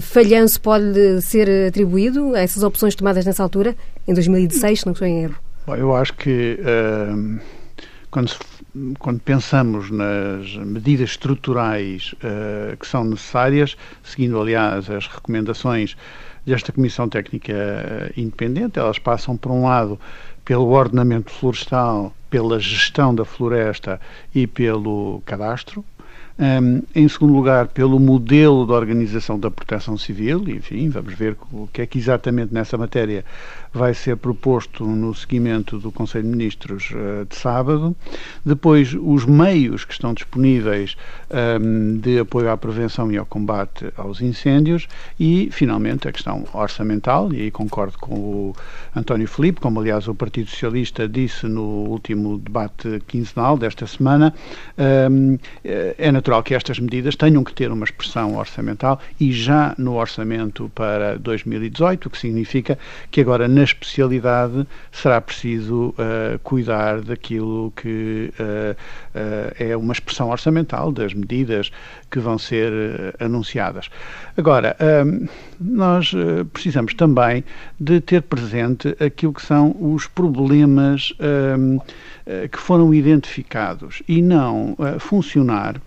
falhanço 0.00 0.60
pode 0.60 1.22
ser 1.22 1.68
atribuído 1.68 2.34
a 2.34 2.40
essas 2.40 2.62
opções 2.62 2.94
tomadas 2.94 3.24
nessa 3.24 3.42
altura, 3.42 3.74
em 4.06 4.14
2016, 4.14 4.80
se 4.80 4.86
não 4.86 4.92
estou 4.92 5.06
em 5.06 5.24
erro. 5.24 5.36
Eu 5.68 5.94
acho 5.94 6.14
que 6.14 6.58
quando, 8.10 8.32
quando, 8.98 9.20
pensamos 9.20 9.90
nas 9.90 10.54
medidas 10.56 11.10
estruturais 11.10 12.14
uh, 12.14 12.76
que 12.76 12.86
são 12.86 13.04
necessárias, 13.04 13.76
seguindo, 14.02 14.40
aliás, 14.40 14.90
as 14.90 15.06
recomendações 15.06 15.96
desta 16.46 16.72
Comissão 16.72 17.08
Técnica 17.08 17.52
uh, 17.52 18.20
Independente, 18.20 18.78
elas 18.78 18.98
passam, 18.98 19.36
por 19.36 19.52
um 19.52 19.64
lado, 19.64 19.98
pelo 20.44 20.68
ordenamento 20.68 21.30
florestal, 21.30 22.14
pela 22.30 22.58
gestão 22.58 23.14
da 23.14 23.24
floresta 23.24 24.00
e 24.34 24.46
pelo 24.46 25.22
cadastro, 25.24 25.84
um, 26.38 26.82
em 26.94 27.08
segundo 27.08 27.34
lugar, 27.34 27.66
pelo 27.66 27.98
modelo 27.98 28.64
de 28.64 28.72
organização 28.72 29.40
da 29.40 29.50
proteção 29.50 29.98
civil, 29.98 30.44
enfim, 30.48 30.88
vamos 30.88 31.12
ver 31.14 31.36
o 31.50 31.66
que 31.72 31.82
é 31.82 31.86
que 31.86 31.98
exatamente 31.98 32.54
nessa 32.54 32.78
matéria 32.78 33.24
vai 33.78 33.94
ser 33.94 34.16
proposto 34.16 34.84
no 34.84 35.14
seguimento 35.14 35.78
do 35.78 35.90
Conselho 35.90 36.24
de 36.24 36.30
Ministros 36.30 36.90
uh, 36.90 37.24
de 37.24 37.34
sábado. 37.34 37.96
Depois, 38.44 38.94
os 38.94 39.24
meios 39.24 39.84
que 39.84 39.92
estão 39.92 40.12
disponíveis 40.14 40.96
um, 41.60 41.98
de 41.98 42.18
apoio 42.18 42.50
à 42.50 42.56
prevenção 42.56 43.10
e 43.10 43.16
ao 43.16 43.26
combate 43.26 43.92
aos 43.96 44.20
incêndios 44.20 44.86
e, 45.18 45.48
finalmente, 45.50 46.06
a 46.06 46.12
questão 46.12 46.44
orçamental, 46.52 47.32
e 47.32 47.42
aí 47.42 47.50
concordo 47.50 47.98
com 47.98 48.14
o 48.14 48.56
António 48.94 49.26
Felipe, 49.26 49.60
como 49.60 49.80
aliás 49.80 50.06
o 50.06 50.14
Partido 50.14 50.50
Socialista 50.50 51.08
disse 51.08 51.46
no 51.46 51.62
último 51.62 52.38
debate 52.38 53.02
quinzenal 53.06 53.56
desta 53.56 53.86
semana, 53.86 54.34
um, 55.10 55.38
é 55.64 56.12
natural 56.12 56.28
natural 56.28 56.42
que 56.42 56.54
estas 56.54 56.78
medidas 56.78 57.16
tenham 57.16 57.42
que 57.42 57.54
ter 57.54 57.70
uma 57.70 57.84
expressão 57.84 58.36
orçamental 58.36 59.00
e 59.18 59.32
já 59.32 59.74
no 59.78 59.94
orçamento 59.94 60.70
para 60.74 61.18
2018, 61.18 62.06
o 62.06 62.10
que 62.10 62.18
significa 62.18 62.78
que 63.10 63.20
agora 63.20 63.48
nas 63.48 63.67
especialidade 63.68 64.66
será 64.92 65.20
preciso 65.20 65.88
uh, 65.90 66.38
cuidar 66.42 67.00
daquilo 67.00 67.72
que 67.76 68.32
uh, 68.38 68.72
uh, 68.72 69.54
é 69.58 69.76
uma 69.76 69.92
expressão 69.92 70.30
orçamental 70.30 70.90
das 70.90 71.14
medidas 71.14 71.70
que 72.10 72.18
vão 72.18 72.38
ser 72.38 72.72
anunciadas. 73.20 73.90
Agora, 74.36 74.74
nós 75.60 76.12
precisamos 76.54 76.94
também 76.94 77.44
de 77.78 78.00
ter 78.00 78.22
presente 78.22 78.96
aquilo 78.98 79.34
que 79.34 79.44
são 79.44 79.76
os 79.78 80.06
problemas 80.06 81.12
que 82.50 82.58
foram 82.58 82.94
identificados 82.94 84.02
e 84.08 84.22
não 84.22 84.74
funcionar 84.98 85.78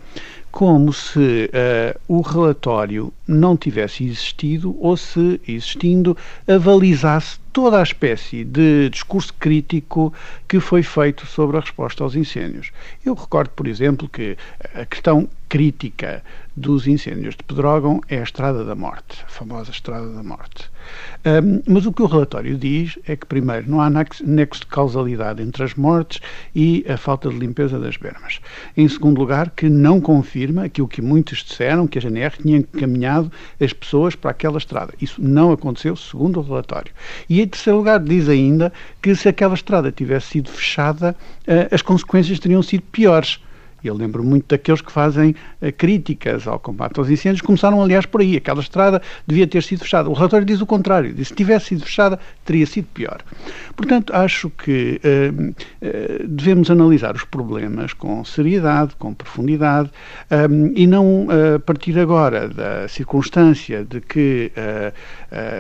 como 0.52 0.92
se 0.92 1.50
uh, 1.50 2.00
o 2.08 2.22
relatório 2.22 3.12
não 3.26 3.56
tivesse 3.56 4.04
existido 4.04 4.76
ou 4.80 4.98
se, 4.98 5.40
existindo, 5.48 6.16
avalizasse 6.48 7.40
toda 7.52 7.80
a 7.80 7.84
espécie 7.84 8.44
de 8.44 8.90
discurso 8.90 9.34
crítico 9.34 10.14
que 10.48 10.60
foi 10.60 10.84
feito 10.84 11.26
sobre 11.26 11.58
a 11.58 11.60
resposta 11.60 12.04
aos 12.04 12.16
incêndios. 12.16 12.72
Eu 13.06 13.14
recordo, 13.14 13.50
por 13.52 13.68
exemplo, 13.68 14.08
que 14.08 14.38
a 14.74 14.86
questão 14.86 15.28
crítica 15.50 16.24
dos 16.56 16.88
incêndios 16.88 17.36
de 17.36 17.44
Pedrógão 17.44 18.02
é 18.08 18.20
a 18.20 18.24
Estrada 18.24 18.64
da 18.64 18.76
Morte, 18.76 19.24
a 19.26 19.30
famosa 19.30 19.72
Estrada 19.72 20.12
da 20.14 20.24
Morte. 20.24 20.71
Um, 21.26 21.62
mas 21.68 21.86
o 21.86 21.94
que 21.94 22.02
o 22.02 22.08
relatório 22.08 22.58
diz 22.58 22.98
é 23.08 23.16
que, 23.16 23.26
primeiro, 23.26 23.70
não 23.70 23.80
há 23.80 23.90
nexo 23.90 24.62
de 24.62 24.66
causalidade 24.66 25.42
entre 25.42 25.64
as 25.64 25.76
mortes 25.76 26.20
e 26.56 26.86
a 26.90 26.98
falta 26.98 27.30
de 27.30 27.38
limpeza 27.38 27.80
das 27.80 27.98
bermas. 27.98 28.40
Em 28.76 28.88
segundo 28.88 29.20
lugar, 29.20 29.52
que 29.52 29.70
não 29.70 30.02
confirma 30.02 30.66
aquilo 30.66 30.88
que 30.88 31.02
muitos 31.02 31.44
disseram, 31.44 31.88
que 31.88 32.00
a 32.00 32.02
GNR 32.02 32.38
tinha 32.42 32.58
encaminhado 32.58 33.32
as 33.60 33.74
pessoas 33.74 34.16
para 34.16 34.32
aquela 34.32 34.58
estrada. 34.58 34.94
Isso 35.02 35.22
não 35.22 35.52
aconteceu, 35.52 35.96
segundo 35.96 36.40
o 36.40 36.44
relatório. 36.44 36.92
E, 37.30 37.42
em 37.42 37.48
terceiro 37.48 37.78
lugar, 37.78 38.00
diz 38.00 38.28
ainda 38.28 38.74
que 39.02 39.16
se 39.16 39.30
aquela 39.30 39.54
estrada 39.54 39.92
tivesse 39.92 40.28
sido 40.28 40.50
fechada, 40.50 41.16
uh, 41.48 41.74
as 41.74 41.82
consequências 41.82 42.40
teriam 42.40 42.64
sido 42.64 42.84
piores. 42.84 43.40
Eu 43.84 43.96
lembro 43.96 44.24
muito 44.24 44.46
daqueles 44.48 44.82
que 44.82 44.92
fazem 44.92 45.36
uh, 45.62 45.72
críticas 45.78 46.48
ao 46.48 46.60
combate 46.60 47.00
aos 47.00 47.10
incêndios, 47.10 47.42
começaram, 47.42 47.82
aliás, 47.82 48.06
por 48.06 48.22
aí. 48.22 48.38
Aquela 48.38 48.62
estrada 48.62 49.02
devia 49.26 49.48
ter 49.48 49.64
sido 49.64 49.80
fechada. 49.80 50.10
O 50.10 50.14
relatório 50.14 50.46
diz 50.46 50.62
o 50.62 50.66
contrário. 50.66 51.14
Diz 51.14 51.28
que 51.28 51.34
se 51.34 51.36
tivesse 51.36 51.66
sido 51.68 51.84
fechada, 51.84 52.20
teria 52.46 52.66
sido 52.66 52.88
pior. 52.94 53.22
Portanto, 53.76 54.14
acho 54.16 54.50
que 54.50 55.02
uh, 55.04 55.52
uh, 55.52 56.28
devemos 56.28 56.70
analisar 56.70 57.16
os 57.16 57.24
problemas 57.24 57.94
com 57.94 58.24
seriedade, 58.24 58.96
com 58.98 59.14
profundidade, 59.14 59.90
um, 60.50 60.72
e 60.76 60.86
não 60.86 61.28
partir 61.66 61.98
agora 61.98 62.48
da 62.48 62.88
circunstância 62.88 63.84
de 63.84 64.02
que 64.02 64.52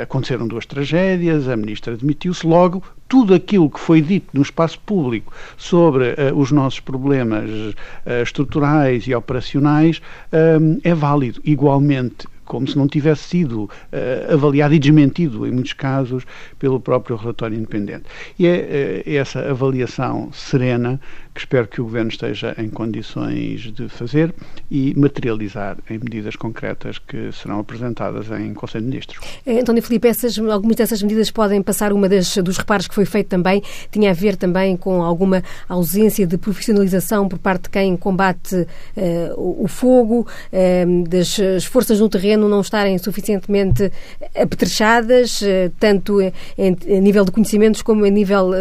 aconteceram 0.01 0.47
duas 0.47 0.65
tragédias, 0.65 1.47
a 1.47 1.55
ministra 1.55 1.95
demitiu-se 1.95 2.45
logo, 2.45 2.83
tudo 3.11 3.33
aquilo 3.33 3.69
que 3.69 3.77
foi 3.77 4.01
dito 4.01 4.27
no 4.31 4.41
espaço 4.41 4.79
público 4.79 5.33
sobre 5.57 6.11
uh, 6.11 6.33
os 6.33 6.49
nossos 6.49 6.79
problemas 6.79 7.49
uh, 7.49 8.23
estruturais 8.23 9.05
e 9.05 9.13
operacionais 9.13 9.97
uh, 10.31 10.79
é 10.81 10.95
válido. 10.95 11.41
Igualmente, 11.43 12.25
como 12.45 12.65
se 12.65 12.77
não 12.77 12.87
tivesse 12.87 13.23
sido 13.23 13.63
uh, 13.63 14.33
avaliado 14.33 14.73
e 14.73 14.79
desmentido, 14.79 15.45
em 15.45 15.51
muitos 15.51 15.73
casos, 15.73 16.25
pelo 16.57 16.79
próprio 16.79 17.17
relatório 17.17 17.57
independente. 17.57 18.05
E 18.39 18.47
é 18.47 19.03
uh, 19.05 19.09
essa 19.09 19.41
avaliação 19.41 20.29
serena 20.31 20.97
que 21.33 21.39
espero 21.39 21.67
que 21.67 21.79
o 21.79 21.85
Governo 21.85 22.09
esteja 22.09 22.53
em 22.57 22.69
condições 22.69 23.71
de 23.71 23.87
fazer 23.87 24.33
e 24.69 24.93
materializar 24.97 25.77
em 25.89 25.97
medidas 25.97 26.35
concretas 26.35 26.99
que 26.99 27.31
serão 27.31 27.59
apresentadas 27.59 28.29
em 28.31 28.53
Conselho 28.53 28.83
de 28.83 28.89
Ministros. 28.89 29.19
Eh, 29.45 29.59
António 29.61 29.81
Filipe, 29.81 30.07
essas, 30.07 30.37
algumas 30.37 30.75
dessas 30.75 31.01
medidas 31.01 31.31
podem 31.31 31.61
passar, 31.61 31.93
uma 31.93 32.09
das, 32.09 32.35
dos 32.37 32.57
reparos 32.57 32.87
que 32.87 32.93
foi 32.93 33.05
feito 33.05 33.27
também, 33.27 33.63
tinha 33.89 34.11
a 34.11 34.13
ver 34.13 34.35
também 34.35 34.75
com 34.75 35.01
alguma 35.01 35.41
ausência 35.69 36.27
de 36.27 36.37
profissionalização 36.37 37.29
por 37.29 37.39
parte 37.39 37.63
de 37.63 37.69
quem 37.69 37.95
combate 37.95 38.55
uh, 38.55 39.63
o, 39.63 39.67
fogo, 39.67 40.27
uh, 40.51 41.07
das 41.07 41.63
forças 41.65 41.99
no 41.99 42.09
terreno 42.09 42.49
não 42.49 42.61
estarem 42.61 42.97
suficientemente 42.97 43.91
apetrechadas, 44.35 45.41
uh, 45.41 45.71
tanto 45.79 46.19
em, 46.21 46.33
em, 46.57 47.01
nível 47.01 47.23
de 47.23 47.31
conhecimentos 47.31 47.81
como 47.81 48.05
em 48.05 48.11
nível 48.11 48.51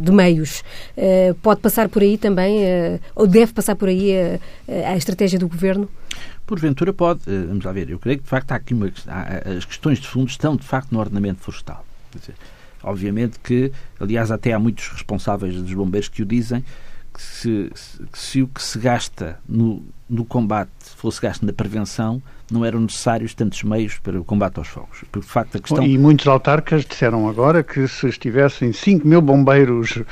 de 0.00 0.12
meios. 0.12 0.62
pode 1.42 1.60
passar 1.60 1.88
por 1.88 2.02
aí 2.02 2.17
também, 2.18 2.64
uh, 2.64 3.00
ou 3.14 3.26
deve 3.26 3.52
passar 3.52 3.76
por 3.76 3.88
aí 3.88 4.12
a, 4.68 4.90
a 4.90 4.96
estratégia 4.96 5.38
do 5.38 5.48
Governo? 5.48 5.88
Porventura 6.46 6.92
pode, 6.92 7.20
vamos 7.26 7.64
lá 7.64 7.72
ver, 7.72 7.90
eu 7.90 7.98
creio 7.98 8.18
que 8.18 8.24
de 8.24 8.30
facto 8.30 8.52
há 8.52 8.56
aqui 8.56 8.72
uma, 8.72 8.90
as 9.56 9.64
questões 9.64 9.98
de 9.98 10.08
fundo 10.08 10.28
estão 10.28 10.56
de 10.56 10.64
facto 10.64 10.90
no 10.92 10.98
ordenamento 10.98 11.40
florestal. 11.40 11.84
Dizer, 12.14 12.34
obviamente 12.82 13.38
que, 13.38 13.70
aliás, 14.00 14.30
até 14.30 14.52
há 14.52 14.58
muitos 14.58 14.88
responsáveis 14.88 15.54
dos 15.54 15.74
bombeiros 15.74 16.08
que 16.08 16.22
o 16.22 16.26
dizem, 16.26 16.64
que 17.12 17.22
se, 17.22 17.70
que 18.10 18.18
se 18.18 18.42
o 18.42 18.48
que 18.48 18.62
se 18.62 18.78
gasta 18.78 19.38
no, 19.48 19.84
no 20.08 20.24
combate 20.24 20.70
fosse 20.96 21.20
gasto 21.20 21.44
na 21.44 21.52
prevenção, 21.52 22.22
não 22.50 22.64
eram 22.64 22.80
necessários 22.80 23.34
tantos 23.34 23.62
meios 23.62 23.98
para 23.98 24.18
o 24.18 24.24
combate 24.24 24.58
aos 24.58 24.68
fogos. 24.68 25.04
Porque, 25.10 25.26
de 25.26 25.32
facto, 25.32 25.56
a 25.56 25.60
questão... 25.60 25.84
E 25.84 25.98
muitos 25.98 26.26
autarcas 26.26 26.84
disseram 26.84 27.28
agora 27.28 27.62
que 27.62 27.86
se 27.86 28.08
estivessem 28.08 28.72
5 28.72 29.06
mil 29.06 29.20
bombeiros 29.20 29.96
uh, 29.96 30.04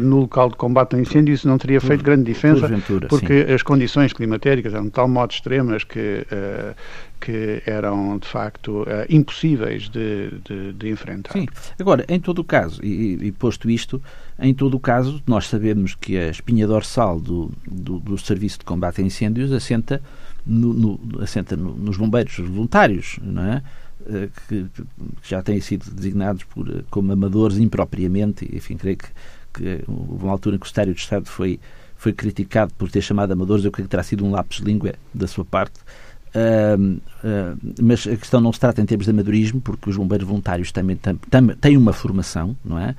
no 0.00 0.20
local 0.20 0.50
de 0.50 0.56
combate 0.56 0.96
a 0.96 1.00
incêndio, 1.00 1.34
isso 1.34 1.48
não 1.48 1.58
teria 1.58 1.80
feito 1.80 2.00
por, 2.00 2.06
grande 2.06 2.24
diferença, 2.24 2.68
porque 3.08 3.44
sim. 3.44 3.52
as 3.52 3.62
condições 3.62 4.12
climatéricas 4.12 4.72
eram 4.72 4.84
de 4.84 4.90
tal 4.90 5.08
modo 5.08 5.32
extremas 5.32 5.82
que, 5.84 6.26
uh, 6.30 6.74
que 7.20 7.62
eram, 7.66 8.18
de 8.18 8.28
facto, 8.28 8.82
uh, 8.82 8.86
impossíveis 9.08 9.88
de, 9.88 10.30
de, 10.44 10.72
de, 10.72 10.88
enfrentar. 10.88 11.32
Sim. 11.32 11.46
Agora, 11.78 12.04
em 12.08 12.20
todo 12.20 12.40
o 12.40 12.44
caso, 12.44 12.84
e, 12.84 13.18
e, 13.20 13.32
posto 13.32 13.68
isto, 13.68 14.00
em 14.38 14.54
todo 14.54 14.74
o 14.74 14.80
caso, 14.80 15.20
nós 15.26 15.48
sabemos 15.48 15.94
que 15.94 16.16
a 16.16 16.28
espinha 16.28 16.66
dorsal 16.66 17.18
do, 17.18 17.50
do, 17.66 17.98
do 17.98 18.16
Serviço 18.16 18.60
de 18.60 18.64
Combate 18.64 19.00
a 19.00 19.04
Incêndios 19.04 19.52
assenta 19.52 20.00
no, 20.48 20.72
no, 20.72 21.22
assenta 21.22 21.56
no, 21.56 21.74
nos 21.74 21.96
bombeiros 21.96 22.38
voluntários, 22.38 23.18
não 23.22 23.44
é? 23.44 23.62
Eh, 24.06 24.28
que, 24.48 24.64
que, 24.64 24.82
já 25.22 25.42
têm 25.42 25.60
sido 25.60 25.90
designados 25.90 26.44
por, 26.44 26.68
eh, 26.68 26.82
como 26.90 27.12
amadores 27.12 27.58
impropriamente, 27.58 28.48
enfim, 28.56 28.76
creio 28.76 28.96
que, 28.96 29.08
que 29.52 29.84
houve 29.86 30.24
uma 30.24 30.32
altura 30.32 30.56
em 30.56 30.58
que 30.58 30.64
o 30.64 30.68
Secretário 30.68 30.94
de 30.94 31.00
Estado 31.00 31.26
foi, 31.26 31.60
foi 31.96 32.12
criticado 32.12 32.72
por 32.78 32.90
ter 32.90 33.02
chamado 33.02 33.32
amadores, 33.32 33.64
eu 33.64 33.70
creio 33.70 33.86
que 33.86 33.90
terá 33.90 34.02
sido 34.02 34.24
um 34.24 34.30
lápis 34.30 34.58
de 34.58 34.64
língua 34.64 34.94
da 35.14 35.26
sua 35.26 35.44
parte, 35.44 35.80
Uh, 36.28 37.00
uh, 37.24 37.58
mas 37.80 38.06
a 38.06 38.14
questão 38.14 38.38
não 38.38 38.52
se 38.52 38.60
trata 38.60 38.82
em 38.82 38.84
termos 38.84 39.06
de 39.06 39.10
amadorismo, 39.10 39.62
porque 39.62 39.88
os 39.88 39.96
bombeiros 39.96 40.28
voluntários 40.28 40.70
também 40.70 40.94
tam, 40.94 41.16
tam, 41.30 41.48
têm 41.48 41.74
uma 41.74 41.92
formação, 41.92 42.54
não 42.62 42.78
é? 42.78 42.94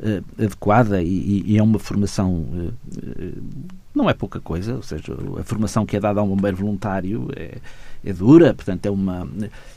Uh, 0.00 0.24
adequada 0.44 1.00
e, 1.00 1.44
e, 1.46 1.56
é 1.56 1.62
uma 1.62 1.78
formação 1.78 2.44
não 3.94 4.10
é 4.10 4.12
pouca 4.12 4.40
coisa, 4.40 4.74
ou 4.74 4.82
seja, 4.82 5.16
a 5.38 5.44
formação 5.44 5.86
que 5.86 5.96
é 5.96 6.00
dada 6.00 6.18
a 6.18 6.22
um 6.24 6.28
bombeiro 6.28 6.56
voluntário 6.56 7.28
é, 7.36 7.58
é 8.04 8.12
dura, 8.12 8.52
portanto 8.52 8.84
é 8.86 8.90
uma 8.90 9.26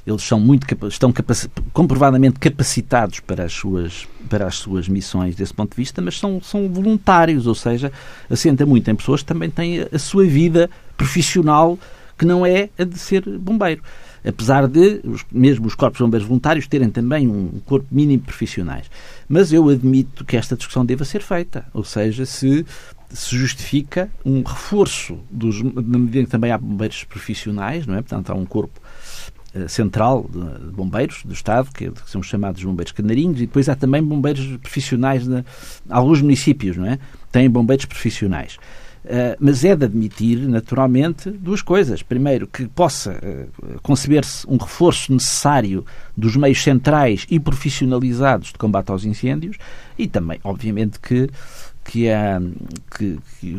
eles 0.05 0.23
são 0.23 0.39
muito 0.39 0.65
estão 0.87 1.13
capaci 1.13 1.47
comprovadamente 1.71 2.39
capacitados 2.39 3.19
para 3.19 3.43
as 3.43 3.53
suas 3.53 4.07
para 4.27 4.47
as 4.47 4.55
suas 4.55 4.89
missões 4.89 5.35
desse 5.35 5.53
ponto 5.53 5.69
de 5.69 5.77
vista, 5.77 6.01
mas 6.01 6.17
são 6.17 6.41
são 6.41 6.67
voluntários, 6.67 7.45
ou 7.45 7.55
seja, 7.55 7.91
assenta 8.27 8.65
muito 8.65 8.89
em 8.89 8.95
pessoas 8.95 9.21
que 9.21 9.27
também 9.27 9.51
têm 9.51 9.85
a 9.93 9.99
sua 9.99 10.25
vida 10.25 10.67
profissional 10.97 11.77
que 12.17 12.25
não 12.25 12.43
é 12.43 12.69
a 12.79 12.83
de 12.83 12.97
ser 12.97 13.21
bombeiro. 13.37 13.83
Apesar 14.27 14.67
de 14.67 14.99
os, 15.03 15.25
mesmo 15.31 15.67
os 15.67 15.75
corpos 15.75 16.01
bombeiros 16.01 16.27
voluntários 16.27 16.67
terem 16.67 16.89
também 16.89 17.27
um 17.27 17.59
corpo 17.65 17.87
mínimo 17.89 18.23
profissionais. 18.23 18.89
Mas 19.29 19.53
eu 19.53 19.69
admito 19.69 20.25
que 20.25 20.35
esta 20.35 20.55
discussão 20.55 20.85
deva 20.85 21.05
ser 21.05 21.21
feita. 21.21 21.65
Ou 21.73 21.83
seja, 21.83 22.25
se 22.25 22.65
se 23.09 23.35
justifica 23.35 24.09
um 24.25 24.43
reforço 24.43 25.17
dos, 25.31 25.61
na 25.61 25.97
medida 25.97 26.19
em 26.19 26.25
que 26.25 26.31
também 26.31 26.51
há 26.51 26.57
bombeiros 26.57 27.03
profissionais, 27.03 27.85
não 27.85 27.95
é? 27.95 28.01
Portanto, 28.01 28.29
há 28.29 28.35
um 28.35 28.45
corpo 28.45 28.79
uh, 29.55 29.69
central 29.69 30.29
de, 30.29 30.71
bombeiros 30.71 31.23
do 31.23 31.33
Estado, 31.33 31.69
que, 31.71 31.91
são 32.05 32.21
chamados 32.21 32.63
bombeiros 32.63 32.91
canarinhos, 32.91 33.37
e 33.37 33.45
depois 33.45 33.69
há 33.69 33.75
também 33.75 34.03
bombeiros 34.03 34.57
profissionais, 34.57 35.25
de, 35.25 35.43
alguns 35.89 36.21
municípios, 36.21 36.75
não 36.75 36.85
é? 36.85 36.99
Têm 37.31 37.49
bombeiros 37.49 37.85
profissionais. 37.85 38.57
Uh, 39.07 39.37
mas 39.39 39.63
é 39.63 39.73
de 39.73 39.85
admitir, 39.85 40.37
naturalmente, 40.49 41.31
duas 41.31 41.61
coisas. 41.61 42.03
Primeiro, 42.03 42.45
que 42.45 42.67
possa 42.67 43.13
uh, 43.13 43.79
conceber-se 43.81 44.45
um 44.49 44.57
reforço 44.57 45.13
necessário 45.13 45.85
dos 46.15 46.35
meios 46.35 46.61
centrais 46.61 47.25
e 47.29 47.39
profissionalizados 47.39 48.49
de 48.49 48.57
combate 48.57 48.91
aos 48.91 49.05
incêndios, 49.05 49.55
e 49.97 50.07
também, 50.07 50.39
obviamente, 50.43 50.99
que 50.99 51.29
que, 51.87 52.09
a, 52.11 52.41
que, 52.97 53.17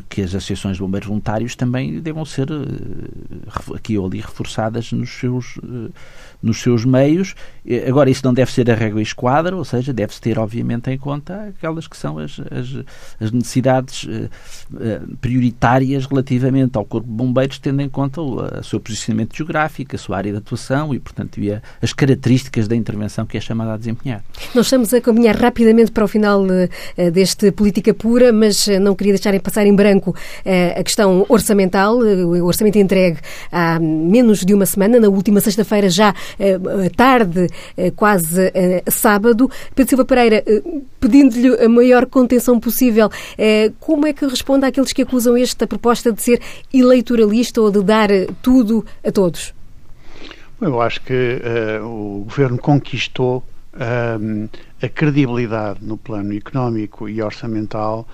que, 0.09 0.23
as 0.23 0.35
associações 0.35 0.77
de 0.77 0.83
bombeiros 0.83 1.09
voluntários 1.09 1.57
também 1.57 1.99
devam 1.99 2.27
ser 2.27 2.47
aqui 3.75 3.97
ou 3.97 4.07
ali 4.07 4.21
reforçadas 4.21 4.93
nos 4.93 5.11
seus, 5.11 5.59
nos 6.43 6.61
seus 6.61 6.85
meios. 6.85 7.35
Agora, 7.87 8.11
isso 8.11 8.21
não 8.25 8.35
deve 8.35 8.53
ser 8.53 8.71
a 8.71 8.75
régua 8.75 9.01
e 9.01 9.03
esquadra, 9.03 9.57
ou 9.57 9.65
seja, 9.65 9.95
deve-se 9.95 10.21
ter, 10.21 10.39
obviamente, 10.39 10.91
em 10.91 10.99
conta 10.99 11.49
aquelas 11.49 11.89
que 11.89 11.97
são 11.97 12.19
as, 12.19 12.39
as, 12.51 12.85
as 13.19 13.33
necessidades 13.33 14.07
prioritárias 15.23 16.05
relativamente 16.05 16.77
ao 16.77 16.85
Corpo 16.85 17.09
de 17.09 17.15
Bombeiros, 17.15 17.59
tendo 17.59 17.81
em 17.81 17.89
conta 17.89 18.21
o 18.21 18.63
seu 18.63 18.79
posicionamento 18.79 19.35
geográfico, 19.35 19.97
a 19.97 19.99
sua 19.99 20.19
área 20.19 20.33
de 20.33 20.39
atuação 20.39 20.95
e, 20.95 20.99
portanto, 20.99 21.41
e 21.41 21.51
a, 21.51 21.63
as 21.81 21.95
características 21.95 22.69
da 22.69 22.77
intervenção 22.77 23.25
que 23.25 23.39
é 23.39 23.41
chamada 23.41 23.73
a 23.73 23.77
desempenhar. 23.79 24.23
Nós 24.55 24.67
estamos 24.67 24.93
a 24.93 25.01
caminhar 25.01 25.35
rapidamente 25.35 25.91
para 25.91 26.05
o 26.05 26.09
final 26.09 26.28
uh, 26.37 27.11
deste 27.11 27.51
Política 27.53 27.95
Pura, 27.95 28.33
mas 28.33 28.67
uh, 28.67 28.79
não 28.81 28.95
queria 28.95 29.15
deixar 29.15 29.35
em 29.35 29.41
passar 29.41 29.67
em 29.67 29.75
branco 29.75 30.15
a 30.77 30.83
questão 30.83 31.25
orçamental, 31.29 31.99
o 31.99 32.45
orçamento 32.45 32.79
entregue 32.79 33.19
há 33.51 33.79
menos 33.79 34.45
de 34.45 34.55
uma 34.55 34.67
semana, 34.67 34.99
na 34.99 35.09
última 35.09 35.41
sexta-feira, 35.41 35.89
já 35.89 36.15
tarde, 36.97 37.49
quase 37.97 38.53
sábado. 38.91 39.51
Pedro 39.75 39.91
Silva 39.91 40.05
Pereira, 40.05 40.43
pedindo-lhe 41.01 41.65
a 41.65 41.69
maior 41.69 42.07
contenção 42.07 42.59
possível, 42.59 43.11
como 43.81 44.07
é 44.07 44.13
que 44.13 44.27
responde 44.27 44.67
àqueles 44.67 44.93
que 44.93 45.03
acusam 45.03 45.37
esta 45.37 45.67
proposta 45.67 46.13
de 46.13 46.23
ser 46.23 46.41
eleitoralista 46.73 47.61
ou 47.61 47.71
de 47.71 47.83
dar 47.83 48.09
tudo 48.43 48.85
a 49.05 49.13
todos? 49.13 49.55
Eu 50.61 50.81
acho 50.81 51.01
que 51.03 51.41
uh, 51.41 51.85
o 51.85 52.25
governo 52.25 52.59
conquistou 52.59 53.45
uh, 53.79 54.49
a 54.83 54.89
credibilidade 54.89 55.85
no 55.85 55.97
plano 55.97 56.35
económico 56.35 57.09
e 57.09 57.23
orçamental 57.23 58.07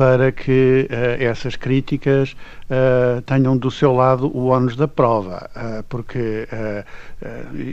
para 0.00 0.32
que 0.32 0.88
uh, 0.90 1.22
essas 1.22 1.56
críticas 1.56 2.34
uh, 2.70 3.20
tenham 3.20 3.54
do 3.54 3.70
seu 3.70 3.92
lado 3.92 4.34
o 4.34 4.46
ónus 4.46 4.74
da 4.74 4.88
prova, 4.88 5.50
uh, 5.54 5.84
porque 5.90 6.48
é, 6.50 6.84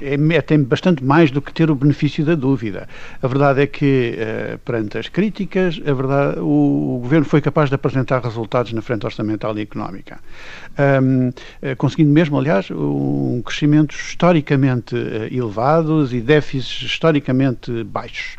é, 0.01 0.41
tem 0.41 0.61
bastante 0.61 1.01
mais 1.01 1.31
do 1.31 1.41
que 1.41 1.53
ter 1.53 1.71
o 1.71 1.75
benefício 1.75 2.25
da 2.25 2.35
dúvida. 2.35 2.85
A 3.21 3.27
verdade 3.27 3.61
é 3.61 3.65
que, 3.65 4.17
perante 4.65 4.97
as 4.97 5.07
críticas, 5.07 5.79
a 5.87 5.93
verdade, 5.93 6.39
o, 6.41 6.97
o, 6.97 6.99
Governo 7.01 7.25
foi 7.25 7.39
capaz 7.39 7.69
de 7.69 7.75
apresentar 7.75 8.21
resultados 8.21 8.73
na 8.73 8.81
frente 8.81 9.05
orçamental 9.05 9.57
e 9.57 9.61
económica, 9.61 10.19
um, 11.01 11.31
conseguindo 11.77 12.11
mesmo, 12.11 12.37
aliás, 12.37 12.69
um 12.71 13.41
crescimento 13.41 13.95
historicamente 13.95 14.97
elevados 15.31 16.13
e 16.13 16.19
déficits 16.19 16.81
historicamente 16.81 17.85
baixos. 17.85 18.35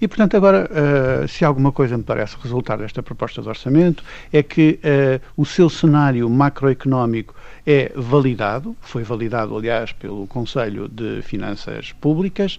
E, 0.00 0.06
portanto, 0.08 0.36
agora, 0.36 0.68
uh, 0.70 1.28
se 1.28 1.44
alguma 1.44 1.72
coisa 1.72 1.96
me 1.96 2.02
parece 2.02 2.36
resultar 2.42 2.76
desta 2.78 3.02
proposta 3.02 3.42
de 3.42 3.48
orçamento, 3.48 4.04
é 4.32 4.42
que 4.42 4.78
uh, 4.82 5.20
o 5.36 5.44
seu 5.44 5.68
cenário 5.68 6.28
macroeconómico 6.28 7.34
é 7.66 7.92
validado, 7.96 8.76
foi 8.80 9.02
validado, 9.02 9.56
aliás, 9.56 9.92
pelo 9.92 10.26
Conselho 10.26 10.88
de 10.88 11.20
Finanças 11.22 11.92
Públicas, 11.92 12.58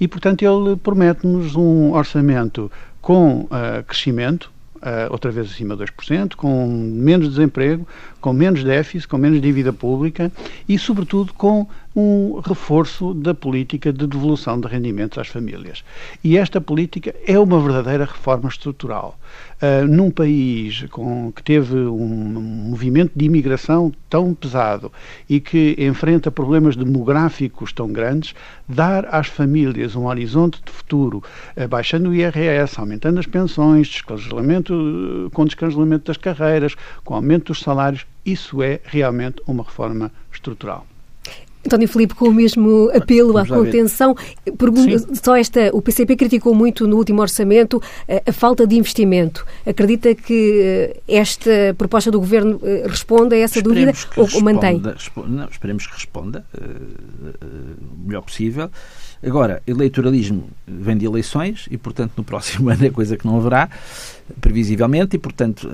e, 0.00 0.08
portanto, 0.08 0.42
ele 0.42 0.76
promete-nos 0.76 1.54
um 1.54 1.92
orçamento 1.92 2.70
com 3.00 3.42
uh, 3.42 3.82
crescimento, 3.86 4.50
Uh, 4.78 5.10
outra 5.10 5.32
vez 5.32 5.50
acima 5.50 5.74
de 5.74 5.82
2%, 5.82 6.36
com 6.36 6.68
menos 6.68 7.30
desemprego, 7.30 7.84
com 8.20 8.32
menos 8.32 8.62
déficit, 8.62 9.08
com 9.08 9.18
menos 9.18 9.42
dívida 9.42 9.72
pública 9.72 10.30
e, 10.68 10.78
sobretudo, 10.78 11.34
com 11.34 11.66
um 12.00 12.38
reforço 12.38 13.12
da 13.12 13.34
política 13.34 13.92
de 13.92 14.06
devolução 14.06 14.60
de 14.60 14.68
rendimentos 14.68 15.18
às 15.18 15.26
famílias. 15.26 15.82
E 16.22 16.38
esta 16.38 16.60
política 16.60 17.12
é 17.26 17.36
uma 17.36 17.60
verdadeira 17.60 18.04
reforma 18.04 18.48
estrutural. 18.48 19.18
Uh, 19.60 19.84
num 19.88 20.08
país 20.08 20.84
com, 20.92 21.32
que 21.32 21.42
teve 21.42 21.74
um 21.74 22.68
movimento 22.68 23.10
de 23.16 23.24
imigração 23.24 23.92
tão 24.08 24.32
pesado 24.32 24.92
e 25.28 25.40
que 25.40 25.74
enfrenta 25.76 26.30
problemas 26.30 26.76
demográficos 26.76 27.72
tão 27.72 27.92
grandes, 27.92 28.32
dar 28.68 29.12
às 29.12 29.26
famílias 29.26 29.96
um 29.96 30.06
horizonte 30.06 30.62
de 30.64 30.70
futuro, 30.70 31.20
uh, 31.56 31.66
baixando 31.66 32.10
o 32.10 32.14
IRS, 32.14 32.78
aumentando 32.78 33.18
as 33.18 33.26
pensões, 33.26 33.88
descongelamento, 33.88 35.28
com 35.34 35.44
descongelamento 35.44 36.04
das 36.04 36.16
carreiras, 36.16 36.76
com 37.04 37.16
aumento 37.16 37.46
dos 37.46 37.58
salários, 37.58 38.06
isso 38.24 38.62
é 38.62 38.78
realmente 38.84 39.42
uma 39.48 39.64
reforma 39.64 40.12
estrutural. 40.32 40.86
António 41.66 41.88
Filipe, 41.88 42.14
com 42.14 42.28
o 42.28 42.32
mesmo 42.32 42.90
apelo 42.94 43.36
à 43.36 43.46
contenção, 43.46 44.16
pergunto, 44.56 45.08
só 45.22 45.36
esta, 45.36 45.70
o 45.72 45.82
PCP 45.82 46.16
criticou 46.16 46.54
muito 46.54 46.86
no 46.86 46.96
último 46.96 47.20
orçamento 47.20 47.82
a, 48.08 48.14
eh, 48.14 48.22
a 48.26 48.32
falta 48.32 48.66
de 48.66 48.76
investimento. 48.76 49.44
Acredita 49.66 50.14
que 50.14 50.60
eh, 50.62 51.00
esta 51.08 51.74
proposta 51.76 52.10
do 52.10 52.20
Governo 52.20 52.60
eh, 52.62 52.84
responde 52.86 53.34
a 53.34 53.38
essa 53.38 53.58
esperemos 53.58 54.04
dúvida 54.04 54.10
ou 54.16 54.24
responda, 54.24 54.52
mantém? 54.52 54.82
Não, 55.28 55.48
esperemos 55.48 55.86
que 55.86 55.94
responda 55.94 56.46
o 56.54 58.06
melhor 58.06 58.22
possível. 58.22 58.70
Agora, 59.24 59.60
eleitoralismo 59.66 60.48
vem 60.66 60.96
de 60.96 61.04
eleições 61.04 61.66
e, 61.70 61.76
portanto, 61.76 62.12
no 62.16 62.24
próximo 62.24 62.68
ano 62.70 62.86
é 62.86 62.90
coisa 62.90 63.16
que 63.16 63.26
não 63.26 63.36
haverá, 63.36 63.68
previsivelmente, 64.40 65.16
e, 65.16 65.18
portanto, 65.18 65.68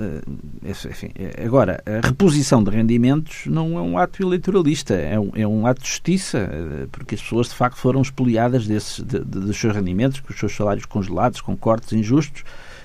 eh, 0.65 0.69
enfim, 0.89 1.11
eh, 1.15 1.43
agora, 1.45 1.83
a 1.85 2.05
reposição 2.05 2.63
de 2.63 2.71
rendimentos 2.71 3.45
não 3.45 3.77
é 3.77 3.81
um 3.81 3.97
ato 3.97 4.23
eleitoralista, 4.23 4.95
é 4.95 5.19
um, 5.19 5.31
é 5.35 5.45
um 5.45 5.67
ato 5.67 5.81
de 5.81 5.89
justiça, 5.89 6.37
eh, 6.39 6.87
porque 6.91 7.15
as 7.15 7.21
pessoas, 7.21 7.49
de 7.49 7.55
facto, 7.55 7.77
foram 7.77 8.01
expoliadas 8.01 8.65
desses, 8.65 9.03
de, 9.03 9.19
de, 9.19 9.39
dos 9.39 9.57
seus 9.57 9.75
rendimentos, 9.75 10.19
com 10.19 10.33
os 10.33 10.39
seus 10.39 10.55
salários 10.55 10.85
congelados, 10.85 11.41
com 11.41 11.55
cortes 11.55 11.93
injustos, 11.93 12.43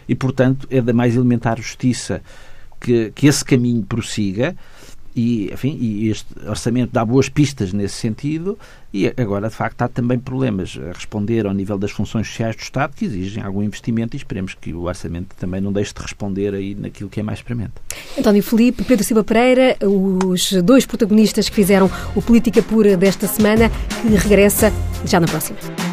e, 0.09 0.15
portanto, 0.15 0.67
é 0.71 0.83
da 0.83 0.93
mais 0.93 1.17
elementar 1.17 1.57
justiça 1.57 2.21
que, 2.81 3.13
que 3.15 3.27
esse 3.27 3.45
caminho 3.45 3.83
prossiga 3.83 4.57
e, 5.15 5.51
enfim, 5.53 5.77
e 5.81 6.09
este 6.09 6.27
orçamento 6.47 6.93
dá 6.93 7.05
boas 7.05 7.29
pistas 7.29 7.73
nesse 7.73 7.97
sentido 7.97 8.59
e 8.93 9.07
agora, 9.17 9.49
de 9.49 9.55
facto, 9.55 9.83
há 9.83 9.89
também 9.89 10.19
problemas 10.19 10.77
a 10.77 10.93
responder 10.93 11.47
ao 11.47 11.55
nível 11.55 11.79
das 11.79 11.93
funções 11.93 12.27
sociais 12.27 12.57
do 12.57 12.63
Estado 12.63 12.95
que 12.95 13.05
exigem 13.05 13.43
algum 13.43 13.63
investimento 13.63 14.17
e 14.17 14.19
esperemos 14.19 14.55
que 14.55 14.73
o 14.73 14.83
orçamento 14.83 15.35
também 15.37 15.61
não 15.61 15.73
deixe 15.73 15.95
de 15.95 16.01
responder 16.01 16.55
aí 16.55 16.75
naquilo 16.75 17.09
que 17.09 17.21
é 17.21 17.23
mais 17.23 17.41
premente. 17.41 17.73
António 18.19 18.43
Felipe, 18.43 18.83
Pedro 18.83 19.05
Silva 19.05 19.23
Pereira, 19.23 19.77
os 19.83 20.53
dois 20.65 20.85
protagonistas 20.87 21.49
que 21.49 21.55
fizeram 21.55 21.91
o 22.17 22.23
Política 22.23 22.63
Pura 22.63 22.97
desta 22.97 23.27
semana, 23.29 23.71
que 24.03 24.09
regressa 24.09 24.73
já 25.05 25.21
na 25.21 25.27
próxima. 25.27 25.90